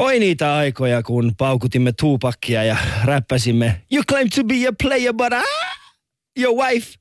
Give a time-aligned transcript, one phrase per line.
[0.00, 5.32] Oi niitä aikoja, kun paukutimme tuupakkia ja räppäsimme You claim to be a player, but
[5.32, 5.44] ah,
[6.38, 6.99] your wife.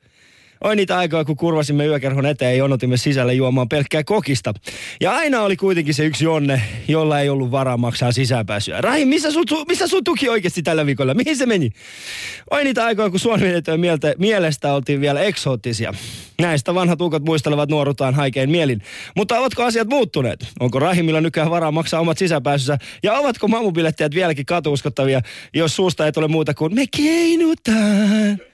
[0.64, 4.54] Oi niitä aikoja, kun kurvasimme yökerhon eteen ja jonotimme sisälle juomaan pelkkää kokista.
[5.02, 8.82] Ja aina oli kuitenkin se yksi Jonne, jolla ei ollut varaa maksaa sisäänpääsyä.
[8.82, 11.14] Rahim, missä sun, missä sun tuki oikeasti tällä viikolla?
[11.14, 11.70] Mihin se meni?
[12.52, 13.80] Oi niitä aikoja, kun suonvenetöön
[14.18, 15.94] mielestä oltiin vielä eksoottisia.
[16.42, 18.82] Näistä vanhat ukot muistelevat nuoruutaan haikein mielin.
[19.16, 20.48] Mutta ovatko asiat muuttuneet?
[20.60, 22.78] Onko Rahimilla nykyään varaa maksaa omat sisäpääsynsä?
[23.04, 25.22] Ja ovatko mamubilettäjät vieläkin katuuskottavia,
[25.54, 28.49] jos suusta ei tule muuta kuin me keinutaan?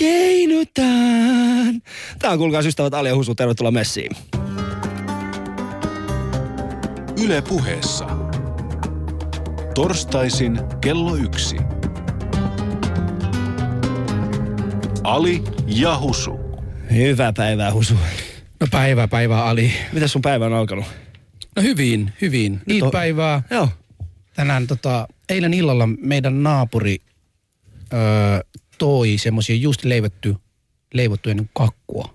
[0.00, 1.82] Keinutaan.
[2.18, 4.10] Tämä on kuulkaa ystävät Ali ja Husu, tervetuloa messiin.
[7.24, 8.06] Yle puheessa.
[9.74, 11.56] Torstaisin kello yksi.
[15.02, 16.40] Ali ja Husu.
[16.92, 17.94] Hyvää päivää, Husu.
[18.60, 19.72] No päivää, päivää Ali.
[19.92, 20.84] Miten sun päivä on alkanut?
[21.56, 22.60] No hyvin, hyvin.
[22.66, 22.90] Niin to...
[22.90, 23.42] päivää.
[23.50, 23.68] Joo.
[24.34, 26.96] Tänään tota, eilen illalla meidän naapuri
[27.92, 28.00] öö,
[28.80, 30.36] toi semmoisia just leivottu,
[30.94, 32.14] leivottuja niin kakkua.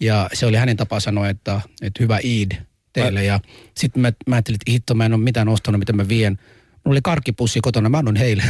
[0.00, 2.52] Ja se oli hänen tapa sanoa, että, että hyvä Eid
[2.92, 3.20] teille.
[3.20, 3.24] Mä...
[3.24, 3.40] Ja
[3.74, 6.38] sitten mä, mä ajattelin, että hitto, mä en ole mitään ostanut, mitä mä vien.
[6.84, 8.42] Mulla oli karkkipussi kotona, mä annoin heille.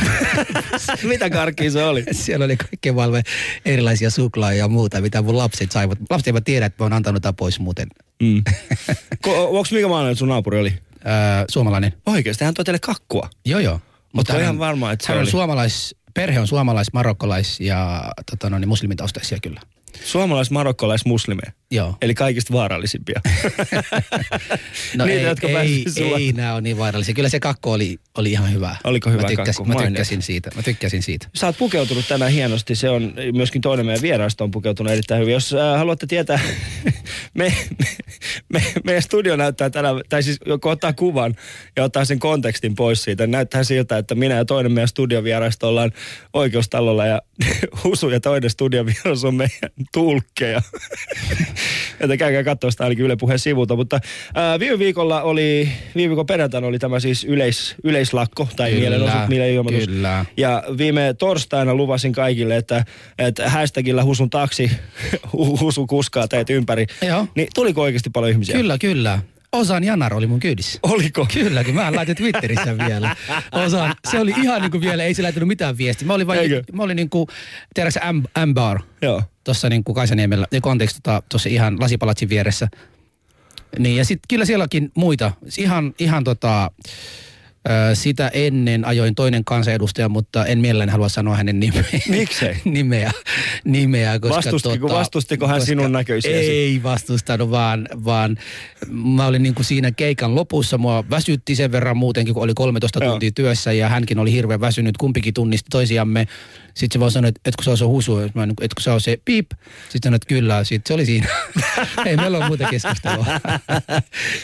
[1.02, 2.04] mitä karkkia se oli?
[2.12, 3.22] Siellä oli kaikkea valve
[3.64, 5.98] erilaisia suklaa ja muuta, mitä mun lapset saivat.
[6.10, 7.88] Lapset eivät tiedä, että mä oon antanut tämän pois muuten.
[8.22, 8.42] Mm.
[9.27, 10.72] Onko mikä maalainen sun naapuri oli?
[11.06, 11.92] Öö, suomalainen.
[12.06, 13.30] Oikeasti, hän toi teille kakkua?
[13.44, 13.80] Joo, joo.
[14.12, 15.27] Mutta hän, ihan varma, että se hän oli.
[15.27, 19.61] on suomalais, perhe on suomalais, marokkolais ja tota, no, niin muslimitaustaisia kyllä.
[20.05, 21.53] Suomalais, marokkolais, muslimeja.
[21.70, 21.97] Joo.
[22.03, 23.20] Eli kaikista vaarallisimpia.
[24.97, 27.14] no Niitä, ei, jotka ei, ei nämä on niin vaarallisia.
[27.14, 28.77] Kyllä se kakko oli, oli ihan hyvä.
[28.84, 29.78] Oliko hyvä mä tykkäsin, kakku?
[29.78, 30.50] Mä tykkäsin siitä.
[30.56, 31.28] Mä tykkäsin siitä.
[31.34, 32.75] Sä oot pukeutunut tänään hienosti.
[32.75, 35.33] Se on myöskin toinen meidän vieraista on pukeutunut erittäin hyvin.
[35.33, 36.41] Jos äh, haluatte tietää,
[37.35, 37.87] me, me,
[38.49, 41.35] me, meidän studio näyttää tänään, tai siis kun ottaa kuvan
[41.77, 45.93] ja ottaa sen kontekstin pois siitä, näyttää siltä, että minä ja toinen meidän studiovieraista ollaan
[46.33, 47.23] oikeustalolla ja
[47.84, 50.62] Husu ja toinen studiovieras on meidän tulkkeja.
[52.00, 53.77] Että käykää katsoa sitä ainakin Yle Puheen sivulta.
[53.77, 54.00] Mutta
[54.34, 59.28] ää, viime viikolla oli, viime viikon perjantaina oli tämä siis yleis, yleislakko tai Kyllä, mielenosoitus,
[59.28, 59.87] mielenilmoitus.
[59.87, 60.25] kyllä.
[60.37, 62.84] Ja viime torstaina luvasin kaikille, että,
[63.19, 64.71] että hashtagillä Husun taksi,
[65.61, 66.87] Husu kuskaa teet ympäri.
[67.03, 67.29] Joo.
[67.34, 68.57] Niin tuliko oikeasti paljon ihmisiä?
[68.57, 69.19] Kyllä, kyllä.
[69.53, 70.79] Osan Janar oli mun kyydissä.
[70.83, 71.27] Oliko?
[71.34, 73.17] Kyllä, kun mä laitin Twitterissä vielä.
[73.53, 76.07] Osan, se oli ihan niin kuin vielä, ei se laittanut mitään viestiä.
[76.07, 76.62] Mä olin vain, Eikö?
[76.73, 77.27] mä olin niin kuin,
[77.75, 78.01] tiedätkö
[78.47, 79.23] M-bar, Joo.
[79.45, 82.69] tuossa niin kuin Kaisaniemellä, ja konteksti tota, tuossa ihan lasipalatsin vieressä.
[83.78, 85.33] Niin, ja sitten kyllä sielläkin muita.
[85.59, 86.71] Ihan, ihan tota,
[87.94, 91.84] sitä ennen ajoin toinen kansanedustaja, mutta en mielelläni halua sanoa hänen nimeä.
[92.09, 92.56] Miksei?
[92.65, 93.10] nimeä,
[93.65, 96.37] nimeä koska Vastustiko- vastustiko hän sinun näköisiäsi?
[96.50, 98.37] Ei vastustanut, vaan, vaan
[98.91, 100.78] mä olin niin kuin siinä keikan lopussa.
[100.78, 103.10] Mua väsytti sen verran muutenkin, kun oli 13 Joo.
[103.10, 104.97] tuntia työssä ja hänkin oli hirveän väsynyt.
[104.97, 106.27] Kumpikin tunnisti toisiamme.
[106.75, 109.50] Sitten se vaan sanoi, että etkö sä se husu, niin kuin, etkö sä se piip.
[109.88, 110.65] Sitten sanoin, että kyllä.
[110.65, 111.27] Sitten se oli siinä.
[112.06, 113.27] Ei meillä ole muuta keskustelua.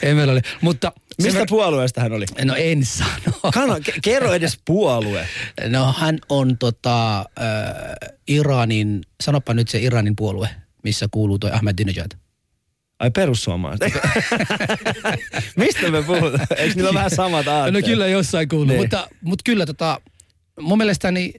[0.03, 0.43] Ei meillä ole.
[0.61, 0.93] Mutta
[1.23, 2.25] Mistä ver- puolueesta hän oli?
[2.45, 3.51] No en sano.
[3.55, 5.29] Kano, ke- kerro edes puolue.
[5.69, 7.25] No hän on tota, äh,
[8.29, 10.49] Iranin, sanopa nyt se Iranin puolue,
[10.85, 12.11] missä kuuluu toi Ahmadinejad.
[12.99, 13.93] Ai perussuomalaiset.
[15.57, 16.47] Mistä me puhutaan?
[16.57, 17.85] Eikö niillä ole vähän samat aatteet?
[17.85, 18.81] No kyllä jossain kuuluu, Niin.
[18.81, 20.01] mutta, mutta kyllä tota,
[20.61, 21.33] mun mielestäni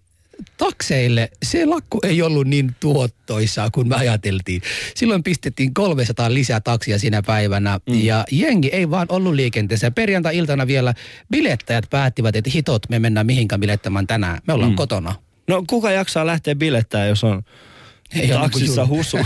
[0.58, 4.62] takseille se lakko ei ollut niin tuottoisaa kuin me ajateltiin.
[4.96, 8.02] Silloin pistettiin 300 lisää taksia sinä päivänä mm.
[8.02, 9.92] ja jengi ei vaan ollut liikenteessä.
[9.92, 10.94] Perjantai-iltana vielä
[11.32, 14.40] bilettäjät päättivät, että hitot me mennään mihinkään bilettämään tänään.
[14.48, 14.76] Me ollaan mm.
[14.76, 15.16] kotona.
[15.48, 17.44] No kuka jaksaa lähteä bilettää, jos on
[18.16, 19.18] Ei ole taksissa niinku husu?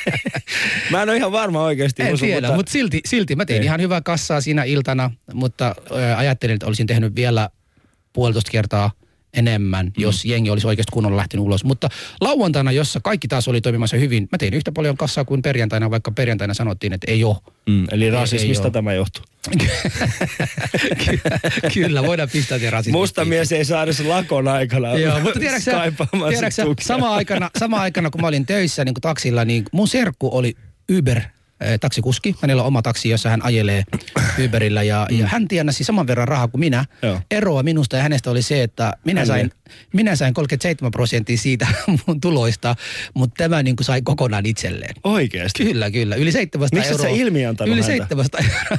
[0.90, 2.48] Mä en ole ihan varma oikeasti En husu, tiedä, mutta...
[2.48, 3.66] mutta, mutta silti, silti mä tein Ei.
[3.66, 7.50] ihan hyvää kassaa siinä iltana, mutta ö, ajattelin, että olisin tehnyt vielä
[8.12, 8.90] puolitoista kertaa
[9.36, 9.92] enemmän, mm.
[9.96, 11.64] jos jengi olisi oikeasti kunnolla lähtenyt ulos.
[11.64, 11.88] Mutta
[12.20, 16.10] lauantaina, jossa kaikki taas oli toimimassa hyvin, mä tein yhtä paljon kassaa kuin perjantaina, vaikka
[16.10, 17.36] perjantaina sanottiin, että ei ole.
[17.66, 18.70] Mm, eli rasismista oo.
[18.70, 19.24] tämä johtuu.
[21.74, 22.98] Kyllä, voidaan pistää te rasismista.
[22.98, 28.20] Musta mies ei saa edes lakon aikana Joo, mutta tiedätkö sama aikana, sama aikana, kun
[28.20, 30.54] mä olin töissä niin kuin taksilla, niin mun serkku oli
[30.98, 31.22] Uber
[31.80, 32.34] taksikuski.
[32.42, 33.84] Hänellä on oma taksi, jossa hän ajelee
[34.44, 36.84] Uberillä ja, ja hän tienasi saman verran rahaa kuin minä.
[37.02, 37.08] Mm.
[37.08, 37.20] Joo.
[37.30, 39.50] Eroa minusta ja hänestä oli se, että minä Hän sain,
[39.94, 41.66] minä sain 37 prosenttia siitä
[42.06, 42.76] mun tuloista,
[43.14, 44.94] mutta tämä niin kuin sai kokonaan itselleen.
[45.04, 45.64] Oikeesti?
[45.64, 46.16] Kyllä, kyllä.
[46.16, 47.20] Yli 700 Miksi euroa.
[47.20, 47.92] ilmiantanut Yli häntä?
[47.92, 48.78] 700 euroa.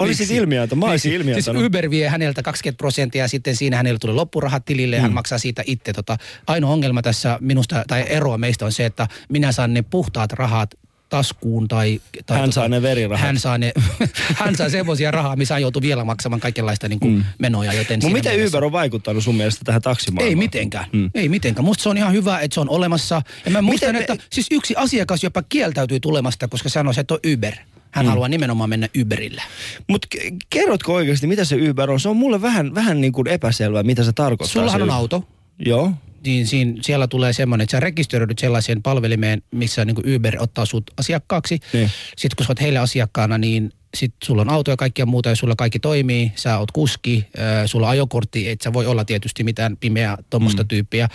[0.00, 0.36] Olisit Miksi?
[0.36, 1.20] ilmiantanut, mä olisin Miksi?
[1.20, 1.60] ilmiantanut.
[1.60, 5.02] Siis Uber vie häneltä 20 prosenttia ja sitten siinä hänellä tulee loppurahat tilille ja Mm.
[5.02, 5.92] hän maksaa siitä itse.
[5.92, 6.16] Tota,
[6.46, 10.70] ainoa ongelma tässä minusta, tai eroa meistä on se, että minä saan ne puhtaat rahat
[11.12, 12.00] taskuun tai...
[12.26, 13.26] tai Hän saa ne verirahat.
[13.26, 13.72] Hän saa, ne,
[14.40, 17.24] hän saa semmoisia rahaa, missä hän joutuu vielä maksamaan kaikenlaista niin kuin mm.
[17.38, 17.72] menoja.
[17.72, 20.28] Joten Mutta miten mielessä- Uber on vaikuttanut sun mielestä tähän taksimaailmaan?
[20.30, 20.84] Ei mitenkään.
[20.92, 21.10] Mm.
[21.14, 21.64] Ei mitenkään.
[21.64, 23.22] Musta se on ihan hyvä, että se on olemassa.
[23.44, 27.20] Ja mä muistan, me- että siis yksi asiakas jopa kieltäytyi tulemasta, koska sanoi, että on
[27.34, 27.54] Uber.
[27.90, 28.08] Hän mm.
[28.08, 29.42] haluaa nimenomaan mennä Uberille.
[29.88, 30.08] Mutta
[30.50, 32.00] kerrotko oikeasti, mitä se Uber on?
[32.00, 34.52] Se on mulle vähän, vähän niin kuin epäselvää, mitä se tarkoittaa.
[34.52, 35.28] Sullahan se on auto.
[35.66, 35.92] Joo.
[36.26, 40.90] Niin siinä, siellä tulee semmoinen, että sä rekisteröidyt sellaiseen palvelimeen, missä niin Uber ottaa sut
[40.96, 41.60] asiakkaaksi.
[41.72, 41.90] Niin.
[42.16, 45.36] Sitten kun sä oot heille asiakkaana, niin sit sulla on auto ja kaikkia muuta ja
[45.36, 46.32] sulla kaikki toimii.
[46.34, 50.62] Sä oot kuski, äh, sulla on ajokortti, et sä voi olla tietysti mitään pimeää tuommoista
[50.62, 50.68] mm.
[50.68, 51.08] tyyppiä.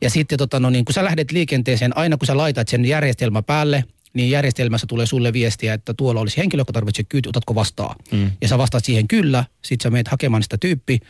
[0.00, 3.42] Ja sitten tota, no, niin kun sä lähdet liikenteeseen, aina kun sä laitat sen järjestelmä
[3.42, 3.84] päälle,
[4.18, 7.96] niin järjestelmässä tulee sulle viestiä, että tuolla olisi henkilö, joka tarvitsee kyyti, otatko vastaan?
[8.12, 8.30] Mm.
[8.40, 11.00] Ja sä vastaat siihen kyllä, sit sä meet hakemaan sitä tyyppi,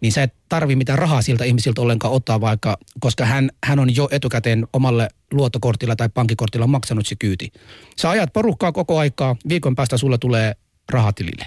[0.00, 3.96] niin sä et tarvi mitään rahaa siltä ihmisiltä ollenkaan ottaa vaikka, koska hän, hän on
[3.96, 7.52] jo etukäteen omalle luottokortilla tai pankkikortilla maksanut se kyyti.
[7.96, 10.54] Sä ajat porukkaa koko aikaa, viikon päästä sulle tulee
[10.88, 11.46] rahatilille.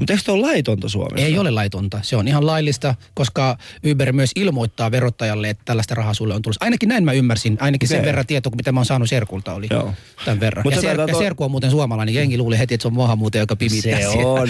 [0.00, 1.26] Mutta eikö se ole laitonta Suomessa?
[1.26, 1.98] Ei ole laitonta.
[2.02, 3.56] Se on ihan laillista, koska
[3.92, 6.64] Uber myös ilmoittaa verottajalle, että tällaista rahaa sulle on tulossa.
[6.64, 7.58] Ainakin näin mä ymmärsin.
[7.60, 8.06] Ainakin sen Okei.
[8.06, 9.92] verran tietoa, mitä mä oon saanut Serkulta oli Joo.
[10.24, 10.62] tämän verran.
[10.66, 12.14] Mut ja, se ser- taitaa ja to- Serku on muuten suomalainen.
[12.14, 14.28] Jengi luuli heti, että se on maahanmuuttaja, joka pimittää Se siellä.
[14.32, 14.48] on.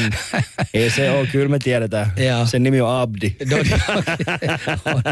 [0.75, 2.12] Ei se on, kyllä me tiedetään.
[2.17, 2.47] Joo.
[2.47, 3.37] Sen nimi on Abdi.
[3.50, 3.81] No, niin,
[4.85, 5.02] on,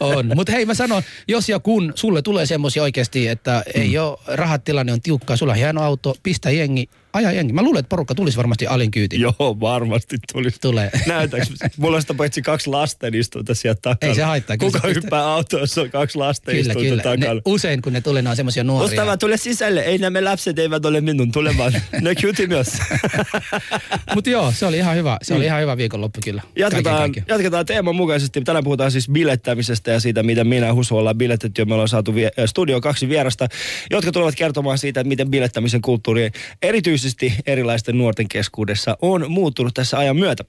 [0.00, 0.32] on.
[0.34, 4.64] Mutta hei mä sanon, jos ja kun sulle tulee semmoisia oikeasti, että ei ole, rahat
[4.64, 7.52] tilanne on tiukkaa, sulla on hieno auto, pistä jengi, aja jengi.
[7.52, 9.22] Mä luulen, että porukka tulisi varmasti alin kyytiin.
[9.22, 9.85] Joo, varmasti
[10.32, 10.58] tulisi.
[10.60, 10.90] Tulee.
[11.06, 11.52] Näytäks?
[11.76, 14.08] Mulla on sitä paitsi kaksi lasta istuu tässä sieltä takana.
[14.10, 17.02] Ei se haittaa, kyllä Kuka se- hyppää autoon, jos on kaksi lasta Kyllä, istuu kyllä.
[17.02, 17.34] takana.
[17.34, 18.84] Ne, usein kun ne tulee, ne on semmoisia nuoria.
[18.84, 19.80] Ostava, tule sisälle.
[19.80, 21.72] Ei nämä lapset eivät ole minun tulemaan.
[22.00, 22.68] Ne kyti myös.
[24.14, 25.18] Mutta joo, se oli ihan hyvä.
[25.22, 26.42] Se oli ihan hyvä viikonloppu kyllä.
[26.42, 28.40] Kaiken Jatketaan, jatketaan teeman mukaisesti.
[28.40, 31.62] Tänään puhutaan siis bilettämisestä ja siitä, miten minä Husu ollaan bilettetty.
[31.62, 33.48] Ja me ollaan saatu vie- äh, studio kaksi vierasta,
[33.90, 36.30] jotka tulevat kertomaan siitä, että miten bilettämisen kulttuuri
[36.62, 40.44] erityisesti erilaisten nuorten keskuudessa on muuttunut tässä ajan myötä.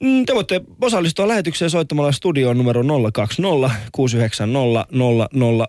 [0.00, 4.86] Mm, Te voitte osallistua lähetykseen soittamalla studioon numero 020 690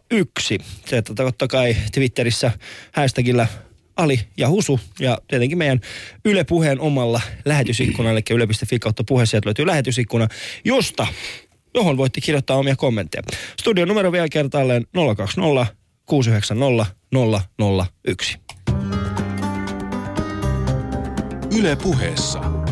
[0.09, 0.57] 001.
[0.85, 2.51] Se että totta kai Twitterissä
[2.91, 3.47] hashtagillä
[3.95, 5.79] Ali ja Husu ja tietenkin meidän
[6.25, 10.27] Yle Puheen omalla lähetysikkunalla, eli yle.fi kautta puhe, sieltä löytyy lähetysikkuna,
[10.65, 11.07] josta,
[11.73, 13.23] johon voitte kirjoittaa omia kommentteja.
[13.59, 14.85] Studion numero vielä kertaalleen
[15.15, 16.85] 020 690
[18.07, 18.37] 001.
[21.59, 22.62] Yle Puheessa.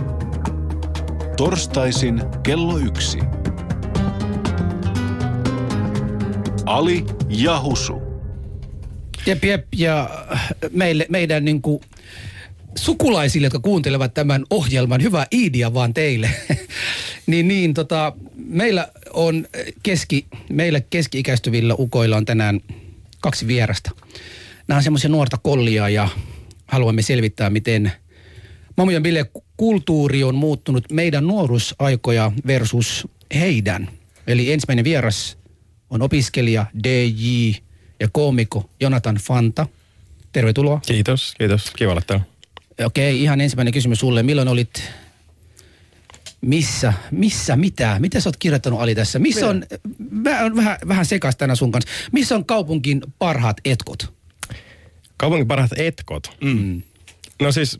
[1.41, 3.19] Torstaisin kello yksi.
[6.65, 8.01] Ali ja Husu.
[9.25, 10.09] Jep, jep, ja
[10.71, 11.81] meille, meidän niin kuin
[12.77, 16.29] sukulaisille, jotka kuuntelevat tämän ohjelman, hyvää iidia vaan teille.
[17.27, 19.47] niin, niin tota, meillä on
[19.83, 22.59] keski, meillä keski-ikäistyvillä ukoilla on tänään
[23.21, 23.91] kaksi vierasta.
[24.67, 26.09] Nämä on semmoisia nuorta kollia ja
[26.67, 27.91] haluamme selvittää, miten
[28.77, 29.25] Mamu ja Bille
[29.61, 33.89] kulttuuri on muuttunut meidän nuoruusaikoja versus heidän.
[34.27, 35.37] Eli ensimmäinen vieras
[35.89, 37.51] on opiskelija DJ
[37.99, 39.67] ja koomikko Jonathan Fanta.
[40.31, 40.81] Tervetuloa.
[40.85, 41.71] Kiitos, kiitos.
[41.71, 42.25] Kiva olla täällä.
[42.85, 44.23] Okei, ihan ensimmäinen kysymys sulle.
[44.23, 44.83] Milloin olit,
[46.41, 47.99] missä, missä, mitä?
[47.99, 49.19] Mitä sä oot kirjoittanut Ali tässä?
[49.19, 49.65] Missä on,
[50.09, 51.91] mä on vähän, vähän sekas tänä sun kanssa.
[52.11, 54.13] Missä on kaupunkin parhaat etkot?
[55.17, 56.37] Kaupungin parhaat etkot.
[56.41, 56.81] Mm.
[57.41, 57.79] No siis,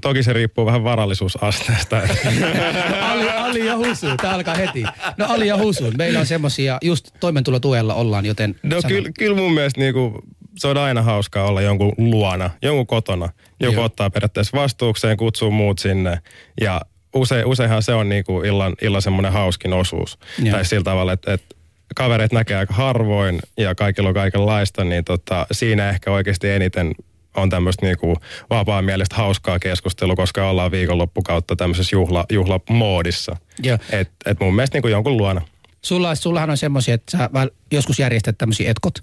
[0.00, 1.96] toki se riippuu vähän varallisuusasteesta.
[3.10, 4.84] Ali, Ali ja Husu, tää alkaa heti.
[5.16, 9.52] No Ali ja Husu, meillä on semmosia, just toimeentulotuella ollaan, joten no kyllä kyl mun
[9.52, 10.22] mielestä niinku,
[10.58, 13.28] se on aina hauskaa olla jonkun luona, jonkun kotona.
[13.60, 13.84] Joku Joo.
[13.84, 16.18] ottaa periaatteessa vastuukseen, kutsuu muut sinne.
[16.60, 16.80] Ja
[17.14, 20.18] use, useinhan se on niinku illan, illan semmoinen hauskin osuus.
[20.38, 20.52] Joo.
[20.52, 21.56] Tai sillä tavalla, että, että
[21.96, 26.94] kavereet näkee aika harvoin ja kaikilla on kaikenlaista, niin tota, siinä ehkä oikeasti eniten
[27.36, 28.16] on tämmöistä niinku
[28.50, 33.36] vapaa mielestä hauskaa keskustelua, koska ollaan viikonloppukautta tämmöisessä juhla, juhlamoodissa.
[33.62, 33.78] Joo.
[33.90, 35.40] Et, et mun mielestä niinku jonkun luona.
[35.82, 37.30] Sulla, sullahan on semmoisia, että sä
[37.72, 38.94] joskus järjestät tämmöisiä etkot.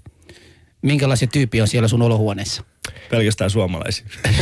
[0.82, 2.62] Minkälaisia tyyppiä on siellä sun olohuoneessa?
[3.10, 4.06] Pelkästään suomalaisia.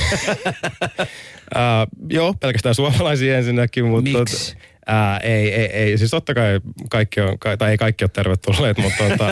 [1.54, 4.10] Ää, joo, pelkästään suomalaisia ensinnäkin, mutta...
[4.18, 4.54] Miksi?
[4.54, 8.78] Tota, ää, ei, ei, ei, siis totta kai kaikki on, tai ei kaikki ole tervetulleet,
[8.78, 9.28] mutta tota,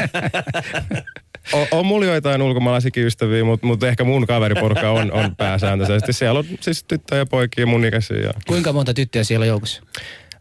[1.53, 6.13] on, on mulla joitain ulkomaalaisikin ystäviä, mutta, mutta ehkä mun kaveriporukka on, on pääsääntöisesti.
[6.13, 8.17] Siellä on siis tyttöjä ja poikia mun ikäisiä.
[8.17, 9.83] Ja, Kuinka monta tyttöä siellä on joukossa?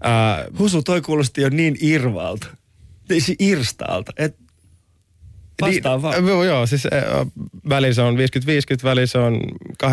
[0.04, 2.48] ää, Husu, toi kuulosti jo niin irvaalta.
[3.08, 4.12] Siis irstaalta.
[4.18, 4.36] Et
[5.62, 6.28] vastaa vaan.
[6.28, 7.26] Joo, joo, siis ää,
[7.70, 8.20] väli se on 50-50,
[8.84, 9.42] väli se on
[9.84, 9.88] 80-20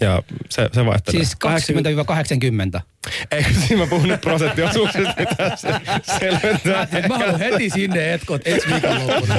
[0.00, 1.24] ja se, se vaihtelee.
[1.24, 1.36] Siis
[2.78, 2.80] 20-80.
[3.30, 5.14] Eikö siinä mä puhun nyt prosenttiosuuksista,
[6.20, 6.86] selventää?
[7.08, 9.34] Mä haluan heti sinne etkot ensi viikonloppuna.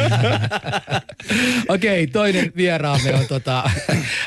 [1.67, 3.69] Okei, toinen vieraamme on tota,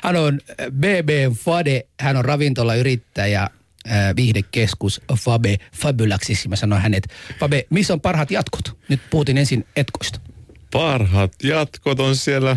[0.03, 6.49] hän on BB Fade, hän on ravintolayrittäjä, äh, viihdekeskus Fabe Fabulaxissa.
[6.49, 7.09] Mä sanoin hänet,
[7.41, 8.79] Fabe, missä on parhaat jatkot?
[8.89, 10.21] Nyt puhutin ensin etkoista.
[10.73, 12.57] Parhaat jatkot on siellä.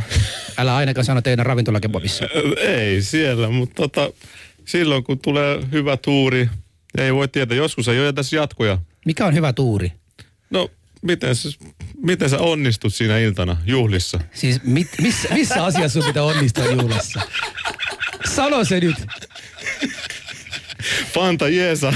[0.58, 2.26] Älä ainakaan sano teidän ravintolakebabissa.
[2.58, 4.10] Ei siellä, mutta tota,
[4.66, 6.50] silloin kun tulee hyvä tuuri,
[6.98, 7.58] ei voi tietää.
[7.58, 8.78] Joskus ei ole tässä jatkoja.
[9.06, 9.92] Mikä on hyvä tuuri?
[10.50, 10.70] No,
[11.02, 11.50] miten, sä-
[12.04, 14.20] miten sä onnistut siinä iltana juhlissa?
[14.34, 17.22] Siis mit, missä, missä asiassa sun pitää onnistua juhlassa?
[18.36, 18.96] Sano se nyt.
[21.14, 21.94] Fanta Jeesa.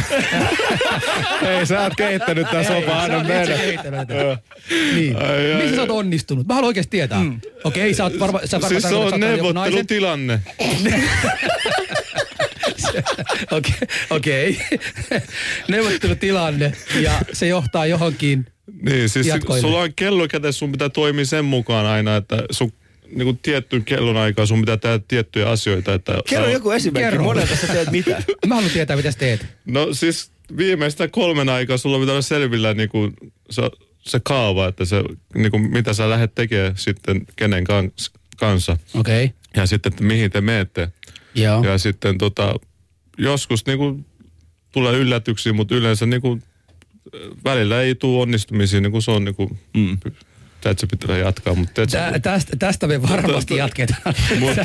[1.60, 3.56] Ei, sä oot kehittänyt tää sopa, anna mennä.
[4.96, 5.16] Niin.
[5.16, 6.48] Ai, ai, Missä sä oot onnistunut?
[6.48, 7.24] Mä haluan oikeasti tietää.
[7.24, 7.42] Mm.
[7.64, 10.40] Okei, sä oot varma, sä varma Siis se on neuvottelutilanne.
[13.52, 13.74] Okei,
[14.10, 14.60] okei.
[15.68, 18.46] Neuvottelutilanne ja se johtaa johonkin.
[18.82, 19.62] Niin, siis Jatkoille.
[19.62, 22.74] sulla on kello käteen, sun pitää toimia sen mukaan aina, että sun
[23.16, 25.94] niin kuin tiettyyn kellon aikaan sun pitää tehdä tiettyjä asioita.
[25.94, 27.24] Että Kerro sä- joku esimerkki, Kerro.
[27.24, 28.24] monelta sä teet mitä?
[28.48, 29.46] Mä haluan tietää, mitä sä teet.
[29.66, 33.14] No siis viimeistä kolmen aikaa sulla pitää olla selvillä niin kuin
[33.50, 33.62] se,
[34.00, 35.04] se kaava, että se,
[35.36, 38.78] niin kuin mitä sä lähdet tekemään sitten kenen kans, kanssa.
[38.94, 39.38] Okei, okay.
[39.56, 40.90] Ja sitten, että mihin te menette.
[41.36, 41.64] joo.
[41.64, 42.56] Ja sitten tota,
[43.18, 44.06] joskus niin kuin,
[44.72, 46.44] tulee yllätyksiä, mutta yleensä niin kuin,
[47.44, 49.98] välillä ei tule onnistumisia, niin kuin se on niin kuin, mm.
[50.64, 51.56] Se pitää jatkaa.
[51.56, 54.16] Mutta Tä, tästä, tästä me varmasti jatketaan.
[54.40, 54.62] Mutta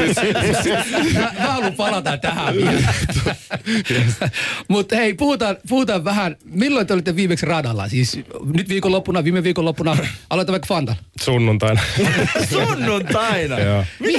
[1.15, 2.95] mä, mä haluan palata tähän vielä.
[4.69, 7.89] Mutta hei, puhutaan, puhutaan vähän, milloin te olitte viimeksi radalla?
[7.89, 8.21] Siis
[8.55, 9.97] nyt viikonloppuna, viime viikonloppuna,
[10.31, 10.97] aloitetaan vaikka Fantan.
[11.21, 11.81] Sunnuntaina.
[12.51, 13.57] Sunnuntaina.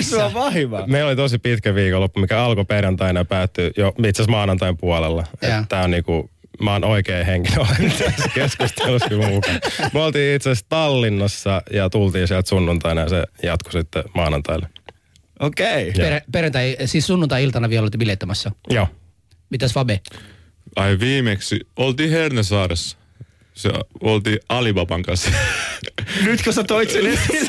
[0.01, 0.88] Se on vahiva?
[0.88, 5.24] Meillä oli tosi pitkä viikonloppu, mikä alkoi perjantaina ja päättyi jo itse asiassa maanantain puolella.
[5.70, 6.29] Tää on niinku,
[6.62, 7.66] mä oon oikea henkilö
[8.06, 9.60] tässä keskustelussa kyllä mukaan.
[9.94, 14.70] Me oltiin itse asiassa Tallinnassa ja tultiin sieltä sunnuntaina ja se jatkui sitten maanantaille.
[15.40, 15.90] Okei.
[15.90, 16.10] Okay.
[16.10, 18.52] Per, perjantai, siis sunnuntai-iltana vielä olitte bilettämässä.
[18.70, 18.88] Joo.
[19.50, 20.00] Mitäs Fabe?
[20.76, 22.98] ai viimeksi oltiin Hernesaaressa.
[23.54, 23.70] Se
[24.02, 25.32] oltiin Alibaban kanssa.
[26.25, 27.48] Nyt kun sä toit sen esiin.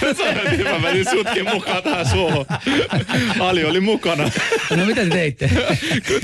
[0.51, 2.47] Niin mä menin sutkin mukaan tähän suohon.
[3.41, 4.31] Ali oli mukana.
[4.77, 5.51] No mitä te teitte?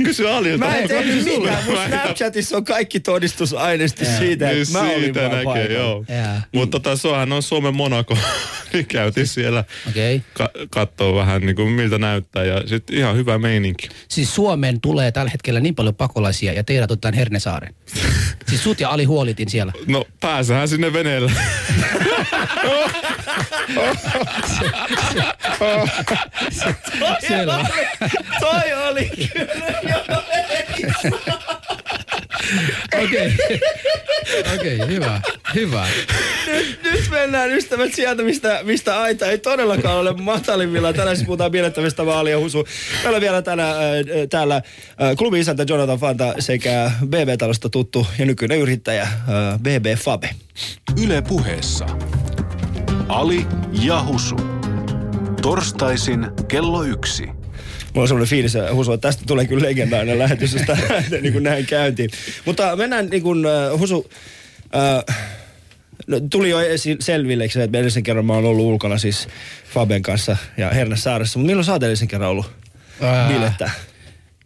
[0.04, 0.64] Kysy Alilta.
[0.66, 1.64] Mä en tehnyt mitään.
[1.64, 5.72] Mun Snapchatissa on kaikki todistusaineisto siitä, Niin että mä olin siitä vaan näkee, paikalla.
[5.78, 6.04] joo.
[6.08, 6.42] Jaa.
[6.52, 8.18] Mutta tota, sehän on Suomen Monaco.
[8.72, 10.16] Niin Käytiin siellä Okei.
[10.16, 10.48] Okay.
[10.48, 13.88] ka- kattoo vähän niin kuin miltä näyttää ja sitten ihan hyvä meininki.
[14.08, 17.74] Siis Suomeen tulee tällä hetkellä niin paljon pakolaisia ja teidät otetaan Hernesaaren.
[18.48, 19.72] Siis sut ja Ali huolitin siellä.
[19.86, 21.32] No pääsähän sinne veneellä.
[27.28, 27.66] Selvä.
[28.40, 29.10] Toi oli
[33.04, 33.36] Okei.
[34.54, 35.20] Okei, hyvä.
[35.54, 35.86] Hyvä.
[37.12, 40.92] Mennään ystävät sieltä, mistä, mistä aita ei todellakaan ole matalimmilla.
[40.92, 42.66] Tänään siis puhutaan miellyttävistä vaalia husu.
[43.02, 44.62] Meillä on vielä tänään äh, täällä äh,
[45.18, 49.10] klubi-isäntä Jonathan Fanta sekä BB-talosta tuttu ja nykyinen yrittäjä äh,
[49.58, 50.30] BB Fabe.
[51.02, 51.86] Yle puheessa.
[53.08, 53.46] Ali
[53.82, 54.36] ja Husu.
[55.42, 57.26] Torstaisin kello yksi.
[57.26, 60.80] Mulla on semmoinen fiilis, äh, Husu, että tästä tulee kyllä legendaarinen lähetys, jos tämä
[61.22, 62.10] niin kuin näin käyntiin.
[62.44, 64.10] Mutta mennään niin kuin, äh, Husu,
[64.74, 65.16] äh,
[66.06, 69.28] no, tuli jo esi- selville, eikö että edellisen kerran mä oon ollut ulkona siis
[69.74, 71.38] Faben kanssa ja Hernesaaressa.
[71.38, 72.50] Mutta milloin sä oot edellisen kerran ollut
[73.00, 73.28] Ää.
[73.28, 73.70] bilettää?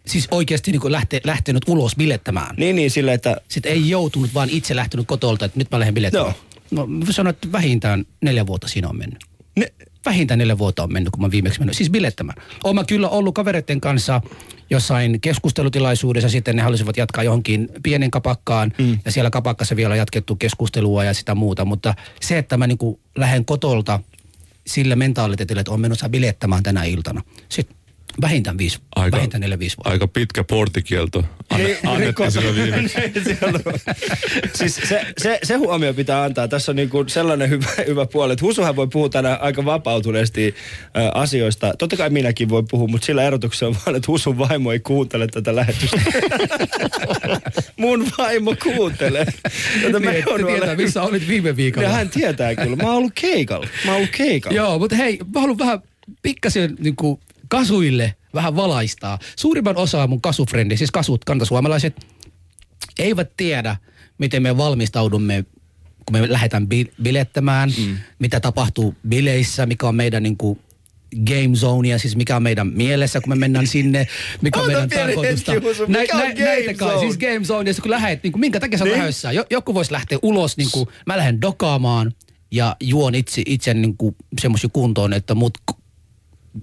[0.07, 2.57] Siis oikeasti niin lähte, lähtenyt ulos bilettämään.
[2.57, 5.95] Niin, niin, silleen, että Sitten ei joutunut, vaan itse lähtenyt kotolta, että nyt mä lähden
[5.95, 6.35] bilettämään.
[6.71, 9.25] No, mä sanoin, että vähintään neljä vuotta siinä on mennyt.
[9.57, 9.73] ne,
[10.07, 11.77] Vähintään neljä vuotta on mennyt, kun mä viimeksi mennyt.
[11.77, 12.43] Siis bilettämään.
[12.65, 14.21] Oon mä kyllä ollut kavereiden kanssa
[14.71, 18.99] jossain keskustelutilaisuudessa, sitten ne halusivat jatkaa johonkin pienen kapakkaan, mm.
[19.05, 21.65] ja siellä kapakkassa vielä on jatkettu keskustelua ja sitä muuta.
[21.65, 24.01] Mutta se, että mä niinku lähden kotolta
[24.67, 27.23] sillä mentaaliteetillä, että on menossa bilettämään tänä iltana.
[27.49, 27.76] Sitten
[28.21, 29.91] vähintään viisi, Aika- vähintään neljä viisi vuotta.
[29.91, 31.25] Aika pitkä porttikielto.
[31.51, 32.99] Anne, Niin, annettiin silloin viimeksi.
[33.01, 33.71] Niin,
[34.55, 36.49] siis se, se, se huomio pitää antaa.
[36.49, 40.55] Tässä on niinku sellainen hyvä, hyvä puoli, että Husuhan voi puhua tänään aika vapautuneesti
[40.97, 41.75] ä, asioista.
[41.79, 45.57] Totta kai minäkin voi puhua, mutta sillä erotuksella vaan, että Husun vaimo ei kuuntele tätä
[45.57, 46.01] lähetystä.
[47.77, 49.25] Mun vaimo kuuntelee.
[49.83, 51.89] Tätä mä Niin, että joudun tietää, olemaan- missä olit viime viikolla.
[51.89, 52.77] Ja hän tietää kyllä.
[52.77, 53.67] Mä oon ollut keikalla.
[53.85, 54.57] Mä oon ollut keikalla.
[54.57, 55.79] Joo, mutta hei, mä haluan vähän
[56.23, 59.19] pikkasen niin kuin kasuille vähän valaistaa.
[59.37, 62.07] Suurimman osa mun kasufrendi, siis kasut, kantasuomalaiset,
[62.99, 63.77] eivät tiedä,
[64.19, 65.45] miten me valmistaudumme,
[66.07, 67.97] kun me lähdetään bi- bilettämään, mm.
[68.19, 70.61] mitä tapahtuu bileissä, mikä on meidän niin kuin,
[71.27, 74.07] game zonea, siis mikä on meidän mielessä, kun me mennään sinne,
[74.43, 75.53] mikä on Ota meidän tarkoitusta.
[75.53, 77.01] hetki, on game näitä kai, zone?
[77.01, 78.97] siis game zone, kun lähdet, niin kuin, minkä takia sä Niin.
[78.99, 79.33] lähdössä?
[79.33, 82.13] Jo, joku voisi lähteä ulos, niin kuin, mä lähden dokaamaan
[82.51, 85.59] ja juon itse, itse niin kuin, semmoisia kuntoon, että mut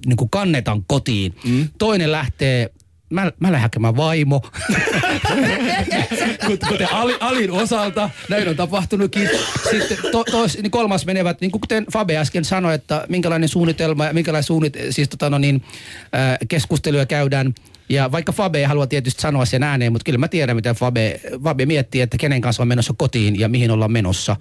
[0.05, 1.35] niin kuin kannetaan kotiin.
[1.43, 1.67] Mm.
[1.77, 2.69] Toinen lähtee,
[3.09, 4.41] mä, mä lähden hakemaan vaimo.
[6.45, 9.29] Kut- Kuten Ali, Alin osalta, näin on tapahtunutkin.
[9.71, 14.13] Sitten to, tois, niin kolmas menevät, niin kuten Fabe äsken sanoi, että minkälainen suunnitelma ja
[14.13, 15.63] minkälainen suunnit, siis tota no niin,
[16.15, 17.53] äh, keskusteluja käydään.
[17.93, 21.19] Ja vaikka Fabe ei halua tietysti sanoa sen ääneen, mutta kyllä mä tiedän, mitä Fabe,
[21.43, 24.35] Fabe miettii, että kenen kanssa on menossa kotiin ja mihin ollaan menossa.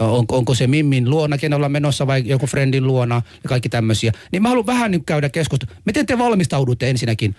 [0.00, 4.12] On, onko se Mimmin luona, kenen ollaan menossa vai joku friendin luona ja kaikki tämmöisiä.
[4.32, 5.74] Niin mä haluan vähän niin käydä keskustelua.
[5.84, 7.34] Miten te valmistaudutte ensinnäkin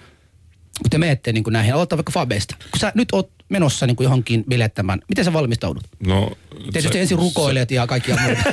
[0.81, 2.55] kun te menette niin näihin, aloittaa vaikka Fabesta.
[2.71, 5.83] Kun sä nyt oot menossa niin johonkin bilettämään, miten sä valmistaudut?
[6.07, 6.31] No,
[6.73, 8.43] Tietysti se- ensin rukoilet ja kaikkia muuta.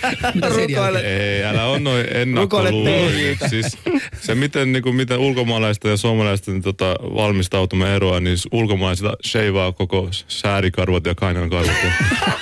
[0.56, 1.04] Rukoilet.
[1.04, 3.36] Ei, älä on noin ennakkoluuloja.
[3.48, 3.78] Siis
[4.20, 10.08] se, miten, niin kuin, miten ulkomaalaista ja suomalaisten tota, valmistautuminen eroaa, niin ulkomaalaiset sheivaa koko
[10.28, 11.92] säärikarvat ja kainankarvat ja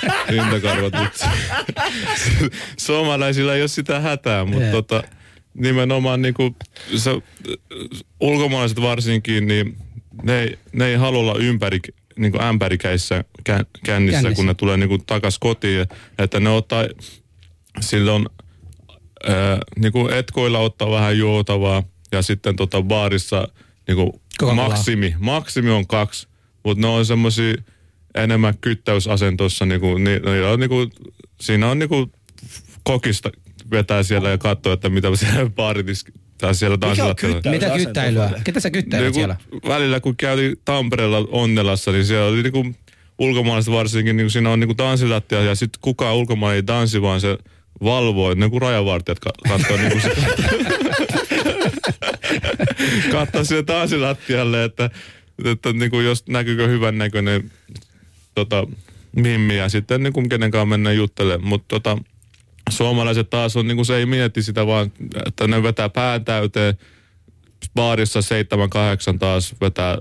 [0.29, 0.93] rintakarvat.
[2.77, 4.71] Suomalaisilla ei ole sitä hätää, mutta Joo.
[4.71, 5.03] tota,
[5.53, 6.55] nimenomaan niin kuin,
[6.95, 7.11] se,
[8.19, 9.77] ulkomaalaiset varsinkin, niin
[10.23, 11.79] ne, ei- ne ei halua olla ympäri
[12.15, 14.35] niin kuin ämpärikäissä kä, kännissä, Kännissä.
[14.35, 15.87] kun ne tulee niin kuin, takas kotiin.
[16.17, 16.85] Että ne ottaa
[17.79, 18.25] silloin
[19.27, 23.47] ää, niin kuin etkoilla ottaa vähän juotavaa ja sitten tota baarissa
[23.87, 24.11] niin kuin
[24.55, 25.15] maksimi.
[25.19, 26.27] Maksimi on kaksi,
[26.63, 27.55] mutta ne on semmoisia
[28.15, 29.65] enemmän kyttäysasentossa.
[29.65, 30.91] Niin kuin, ni, niillä on, niin kuin,
[31.41, 32.11] siinä on niin kuin
[32.83, 33.29] kokista
[33.71, 36.05] vetää siellä ja katsoo, että mitä siellä baaritis
[36.37, 37.35] tai siellä tanssilattialla.
[37.35, 37.61] kyttäys?
[37.61, 38.31] Mitä kyttäilyä?
[38.43, 39.35] Ketä sä kyttäilet Niin siellä?
[39.67, 42.65] Välillä kun käytiin Tampereella Onnelassa, niin siellä oli niinku
[43.19, 47.37] ulkomaalaiset varsinkin, niin siinä on niinku tanssilattia ja sitten kukaan ulkomaalainen ei tanssi, vaan se
[47.83, 50.15] valvoo, että ne kuin rajavartijat ka- katsoo niinku se,
[53.11, 54.89] katsoo siihen tanssilattialle, että,
[55.45, 57.51] että niinku jos näkyykö hyvän näköinen
[58.35, 58.67] tota,
[59.15, 61.97] mimmi ja sitten niinku kenenkaan mennä juttelemaan, mutta tota,
[62.71, 64.91] suomalaiset taas on, niinku se ei mieti sitä vaan,
[65.25, 66.73] että ne vetää pään täyteen,
[67.75, 68.19] baarissa
[69.13, 69.97] 7-8 taas vetää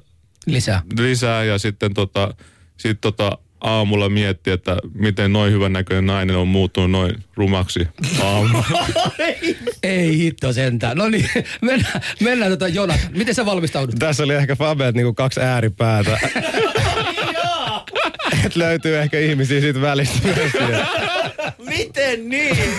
[0.47, 0.83] Lisää.
[0.99, 2.35] lisää ja sitten tota,
[2.77, 7.89] sit tota aamulla miettii, että miten noin hyvän näköinen nainen on muuttunut noin rumaksi
[8.23, 8.65] aamulla.
[9.83, 10.97] Ei hitto sentään.
[10.97, 11.29] No niin,
[11.63, 13.13] mennään, mennään tota Jonathan.
[13.17, 13.95] Miten sä valmistaudut?
[13.99, 16.19] Tässä oli ehkä Fabet niinku kaksi ääripäätä.
[18.47, 20.29] Et löytyy ehkä ihmisiä siitä välistä.
[21.69, 22.57] Miten niin?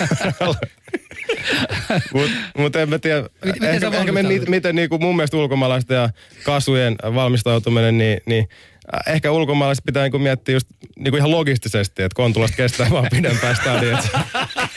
[2.14, 6.10] Mut, mut en mä tiedä, Miten- ehkä, ehkä me, miten niinku mun mielestä ulkomaalaisten ja
[6.44, 8.48] kasvujen valmistautuminen, niin, niin
[8.94, 10.66] äh, ehkä ulkomaalaiset pitää niinku miettiä just
[10.98, 13.98] niinku ihan logistisesti, että kontulasta kestää vaan pidempään stadia.
[13.98, 14.18] että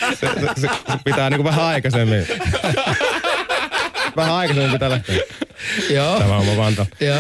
[0.10, 2.28] Se, se, se, se, pitää niinku vähän aikaisemmin.
[4.16, 5.20] Vähän aikaisemmin pitää lähteä.
[5.90, 6.20] Joo.
[6.20, 6.86] Tämä on mun vanta.
[7.00, 7.18] Joo.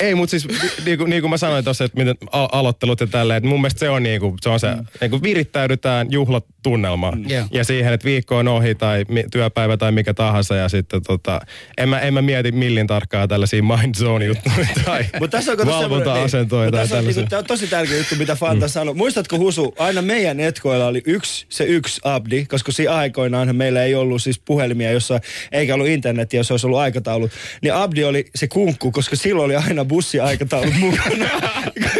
[0.00, 0.48] Ei, mutta siis
[0.84, 3.60] niin kuin, niin kuin mä sanoin tuossa, että miten al- aloittelut ja tälleen, että mun
[3.60, 4.86] mielestä se on, niin kuin, se, on se, mm.
[5.00, 7.30] niin kuin virittäydytään juhlatunnelmaan.
[7.30, 7.46] Joo.
[7.52, 11.40] Ja siihen, että viikko on ohi tai mi- työpäivä tai mikä tahansa ja sitten tota,
[11.78, 15.58] en mä, en mä mieti millin tarkkaa tällaisia mind zone juttuja tai Mutta tässä on
[15.58, 17.20] semmoinen- valvonta-asentoja niin, tai mut tässä on, tällaisia.
[17.20, 18.70] niinku, tää on tosi tärkeä juttu, mitä Fanta mm.
[18.70, 18.94] sanoi.
[18.94, 23.94] Muistatko Husu, aina meidän etkoilla oli yksi, se yksi abdi, koska siinä aikoinaanhan meillä ei
[23.94, 25.20] ollut siis puhelimia, jossa
[25.52, 27.30] eikä ollut internetiä, jos olisi ollut aikataulut.
[27.62, 31.30] Niin abdi oli se kunkku, koska silloin oli aina bussiaikataulut mukana.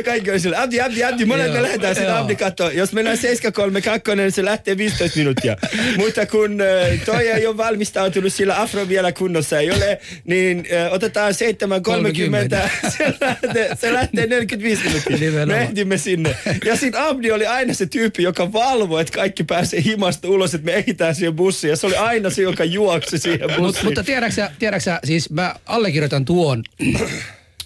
[0.05, 2.17] Kaikki oli sillä, abdi, abdi, abdi, monet me lähdetään joo.
[2.17, 2.73] abdi katsoa.
[2.73, 5.57] Jos mennään 732, niin se lähtee 15 minuuttia.
[5.99, 6.59] Mutta kun
[7.05, 13.77] toi ei ole valmistautunut, sillä afro vielä kunnossa ei ole, niin otetaan 730 se lähtee,
[13.81, 15.17] se lähtee 45 minuuttia.
[15.17, 15.49] Nimenomaan.
[15.49, 16.37] Me ehdimme sinne.
[16.65, 20.65] Ja sitten Abdi oli aina se tyyppi, joka valvoi, että kaikki pääsee himasta ulos, että
[20.65, 21.71] me ehditään siihen bussiin.
[21.71, 23.63] Ja se oli aina se, joka juoksi siihen bussiin.
[23.63, 26.63] Mut, mutta tiedäksä, tiedäksä, siis mä allekirjoitan tuon.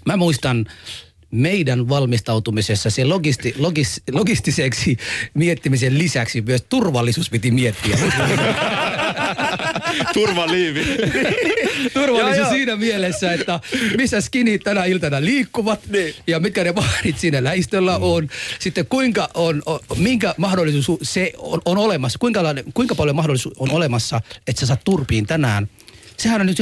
[0.08, 0.66] Mä muistan
[1.30, 4.96] meidän valmistautumisessa se logisti, logis, logistiseksi
[5.34, 7.98] miettimisen lisäksi myös turvallisuus piti miettiä.
[10.14, 10.84] Turvaliivi.
[11.94, 12.50] Turvallisuus Joo, joo.
[12.50, 13.60] siinä mielessä, että
[13.96, 16.14] missä skinit tänä iltana liikkuvat Niin.
[16.26, 18.28] ja mitkä ne baarit siinä lähistöllä on.
[18.58, 22.40] Sitten kuinka on, on minkä mahdollisuus se on, on olemassa, kuinka,
[22.74, 25.68] kuinka paljon mahdollisuus on olemassa, että sä saat turpiin tänään.
[26.16, 26.58] Sehän on nyt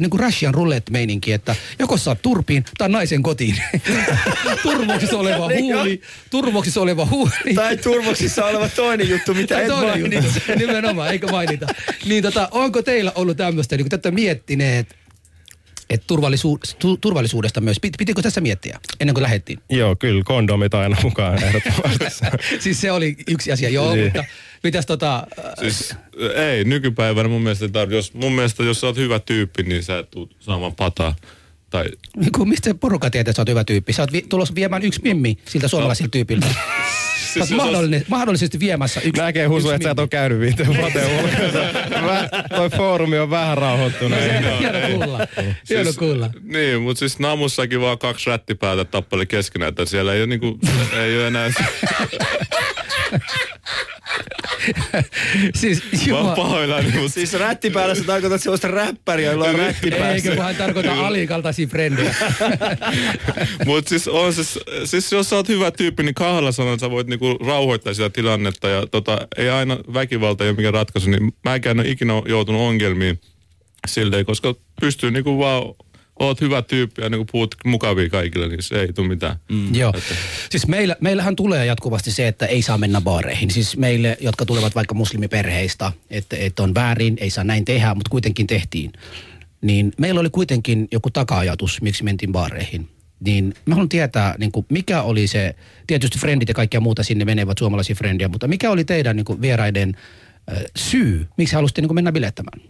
[0.00, 3.56] niin kuin Russian roulette-meininki, että joko saat turpiin tai naisen kotiin.
[4.62, 7.54] turvoksissa oleva huuli, turvoksissa oleva huuli.
[7.54, 10.28] Tai turvoksissa oleva toinen juttu, mitä Tai et mainitse.
[10.28, 11.66] juttu, nimenomaan, eikö mainita.
[12.04, 14.96] Niin tota, onko teillä ollut tämmöistä, niin tätä miettineet,
[15.90, 17.80] Et turvallisu, tu, turvallisuudesta myös.
[17.80, 19.58] Pit, pitikö tässä miettiä ennen kuin lähdettiin?
[19.70, 22.04] Joo, kyllä kondomit aina mukaan ehdottomasti.
[22.60, 24.04] siis se oli yksi asia, joo, Niin.
[24.04, 24.24] mutta
[24.62, 25.26] mitäs tota...
[25.60, 25.94] Siis
[26.34, 27.94] ei, nykypäivänä mun mielestä ei tarvi.
[27.94, 31.14] Jos, mun mielestä jos sä oot hyvä tyyppi, niin sä et tuu saamaan pataa.
[31.70, 31.84] Tai
[32.16, 33.92] Niin kuin, mistä se porukka tietää, että sä oot hyvä tyyppi?
[33.92, 36.46] Sä oot vi- tulossa viemään yksi mimmi siltä suomalaiselta tyypiltä.
[37.40, 42.40] Oot- mahdollinen, mahdollisesti viemässä yksi Näkee Husu, että sä et ole käynyt viiteen vuoteen ulkoa.
[42.56, 44.18] Toi foorumi on vähän rauhoittunut.
[44.60, 45.18] Hieno kuulla.
[45.68, 46.30] Hieno kuulla.
[46.42, 50.58] Niin, mutta siis Namussakin vaan kaksi rättipäätä tappeli keskenään, että siellä ei ole, niinku,
[50.92, 51.50] ei ole enää...
[55.60, 59.86] Siis Mä oon jumala, pahoillani, mutta Siis rättipäällä sä tarkoitat sellaista räppäriä, jolla on rätti
[59.86, 60.34] eikö päässä.
[60.34, 62.14] kun hän tarkoita Ali kaltaisia frendejä.
[63.66, 67.06] Mut siis, on siis, siis jos sä oot hyvä tyyppi, niin kahdella sanalla sä voit
[67.06, 68.68] niinku rauhoittaa sitä tilannetta.
[68.68, 72.60] Ja tota, ei aina väkivalta ei ole mikään ratkaisu, niin mäkään en ole ikinä joutunut
[72.60, 73.20] ongelmiin
[73.86, 75.62] silleen, koska pystyy niinku vaan,
[76.18, 79.36] oot hyvä tyyppi ja niinku puhut mukavia kaikille, niin se ei tule mitään.
[79.48, 79.74] Mm.
[79.74, 79.92] Joo.
[80.50, 83.50] Siis meillä, meillähän tulee jatkuvasti se, että ei saa mennä baareihin.
[83.50, 88.10] Siis meille, jotka tulevat vaikka muslimiperheistä, että, että on väärin, ei saa näin tehdä, mutta
[88.10, 88.92] kuitenkin tehtiin.
[89.60, 92.88] Niin meillä oli kuitenkin joku taka-ajatus, miksi mentiin baareihin.
[93.20, 95.54] Niin mä haluan tietää, niin kuin, mikä oli se,
[95.86, 99.40] tietysti frendit ja kaikkia muuta sinne menevät suomalaisia frendiä, mutta mikä oli teidän niin kuin,
[99.40, 99.96] vieraiden
[100.52, 102.60] äh, syy, miksi halusitte niin kuin, mennä bilettämään?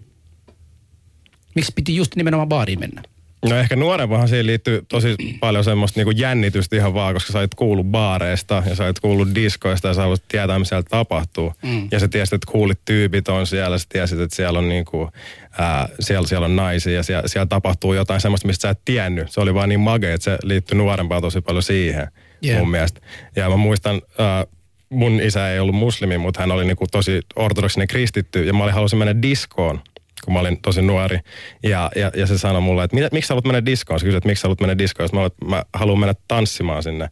[1.54, 3.02] Miksi piti just nimenomaan baariin mennä?
[3.48, 7.54] No ehkä nuorempahan siihen liittyy tosi paljon semmoista niinku jännitystä ihan vaan, koska sä olit
[7.54, 11.52] kuullut baareista ja sä olit kuullut diskoista ja sä haluaisit tietää, mitä siellä tapahtuu.
[11.62, 11.88] Mm.
[11.90, 15.10] Ja sä tiesit, että kuulit tyypit on siellä, sä tiesit, että siellä on niinku,
[15.58, 19.30] ää, siellä, siellä on naisia ja siellä, siellä tapahtuu jotain semmoista, mistä sä et tiennyt.
[19.30, 22.08] Se oli vaan niin mage, että se liittyi nuorempaan tosi paljon siihen
[22.44, 22.58] Yeah.
[22.58, 23.00] mun mielestä.
[23.36, 24.46] Ja mä muistan, ää,
[24.88, 28.74] mun isä ei ollut muslimi, mutta hän oli niinku tosi ortodoksinen kristitty ja mä olin
[28.74, 29.80] halusin mennä diskoon
[30.24, 31.18] kun mä olin tosi nuori.
[31.62, 34.00] Ja, ja, ja se sanoi mulle, että miksi sä haluat mennä diskoon?
[34.00, 35.08] Se kysyi, että miksi sä haluat mennä diskoon?
[35.12, 37.08] Mä, mä haluan mennä tanssimaan sinne.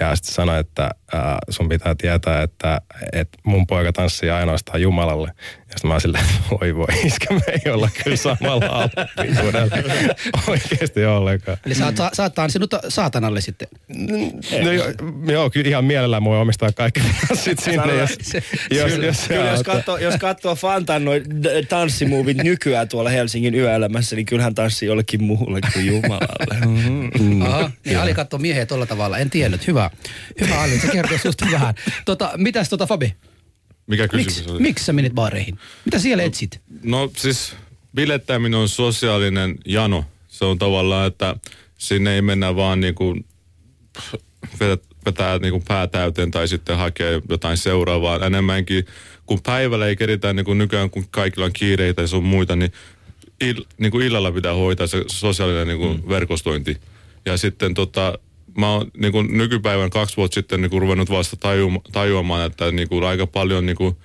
[0.00, 2.80] Ja sitten sanoi, että äh, sun pitää tietää, että,
[3.12, 5.32] että mun poika tanssii ainoastaan Jumalalle.
[5.74, 9.76] Ja sitten mä olin silleen, voi voi, iskä, me ei olla kyllä samalla alppisuudella.
[10.48, 11.58] Oikeasti ollenkaan.
[11.66, 13.68] Eli sä oot, sä, sä oot tanssinut saatanalle sitten.
[14.62, 14.86] No, joo,
[15.26, 18.10] joo, kyllä ihan mielellään voi omistaa kaikki tanssit sinne, jos,
[18.70, 21.24] jos, Kyllä, jos, kyllä jos, katsoo, jos katsoo Fantan noin
[21.68, 26.66] tanssimuovit nykyään tuolla Helsingin yöelämässä, niin kyllähän tanssii jollekin muulle kuin Jumalalle.
[27.20, 27.42] Mm.
[27.42, 29.18] Aha, niin Ali katsoo miehiä tuolla tavalla.
[29.18, 29.66] En tiennyt.
[29.66, 29.90] Hyvä.
[30.40, 31.74] Hyvä Ali, se kertoo susta vähän.
[32.04, 33.14] Tota, mitäs tota Fabi?
[33.86, 34.62] Mikä kysymys Miksi oli?
[34.62, 35.58] miksi sä menit baareihin?
[35.84, 36.60] Mitä siellä etsit?
[36.82, 37.56] No siis
[37.94, 40.04] bilettäminen on sosiaalinen jano.
[40.28, 41.36] Se on tavallaan, että
[41.78, 43.16] sinne ei mennä vaan niinku
[44.60, 48.26] vetää, vetää niinku pää täyteen tai sitten hakee jotain seuraavaa.
[48.26, 48.84] Enemmänkin,
[49.26, 52.72] kun päivällä ei keritä niin kuin nykyään, kun kaikilla on kiireitä ja sun muita, niin,
[53.40, 56.08] il, niin kuin illalla pitää hoitaa se sosiaalinen niin kuin mm.
[56.08, 56.76] verkostointi.
[57.26, 58.18] Ja sitten tota,
[58.58, 61.36] mä oon niin kuin nykypäivän kaksi vuotta sitten niin kuin ruvennut vasta
[61.92, 63.96] tajuamaan, että niin kuin aika paljon niin kuin,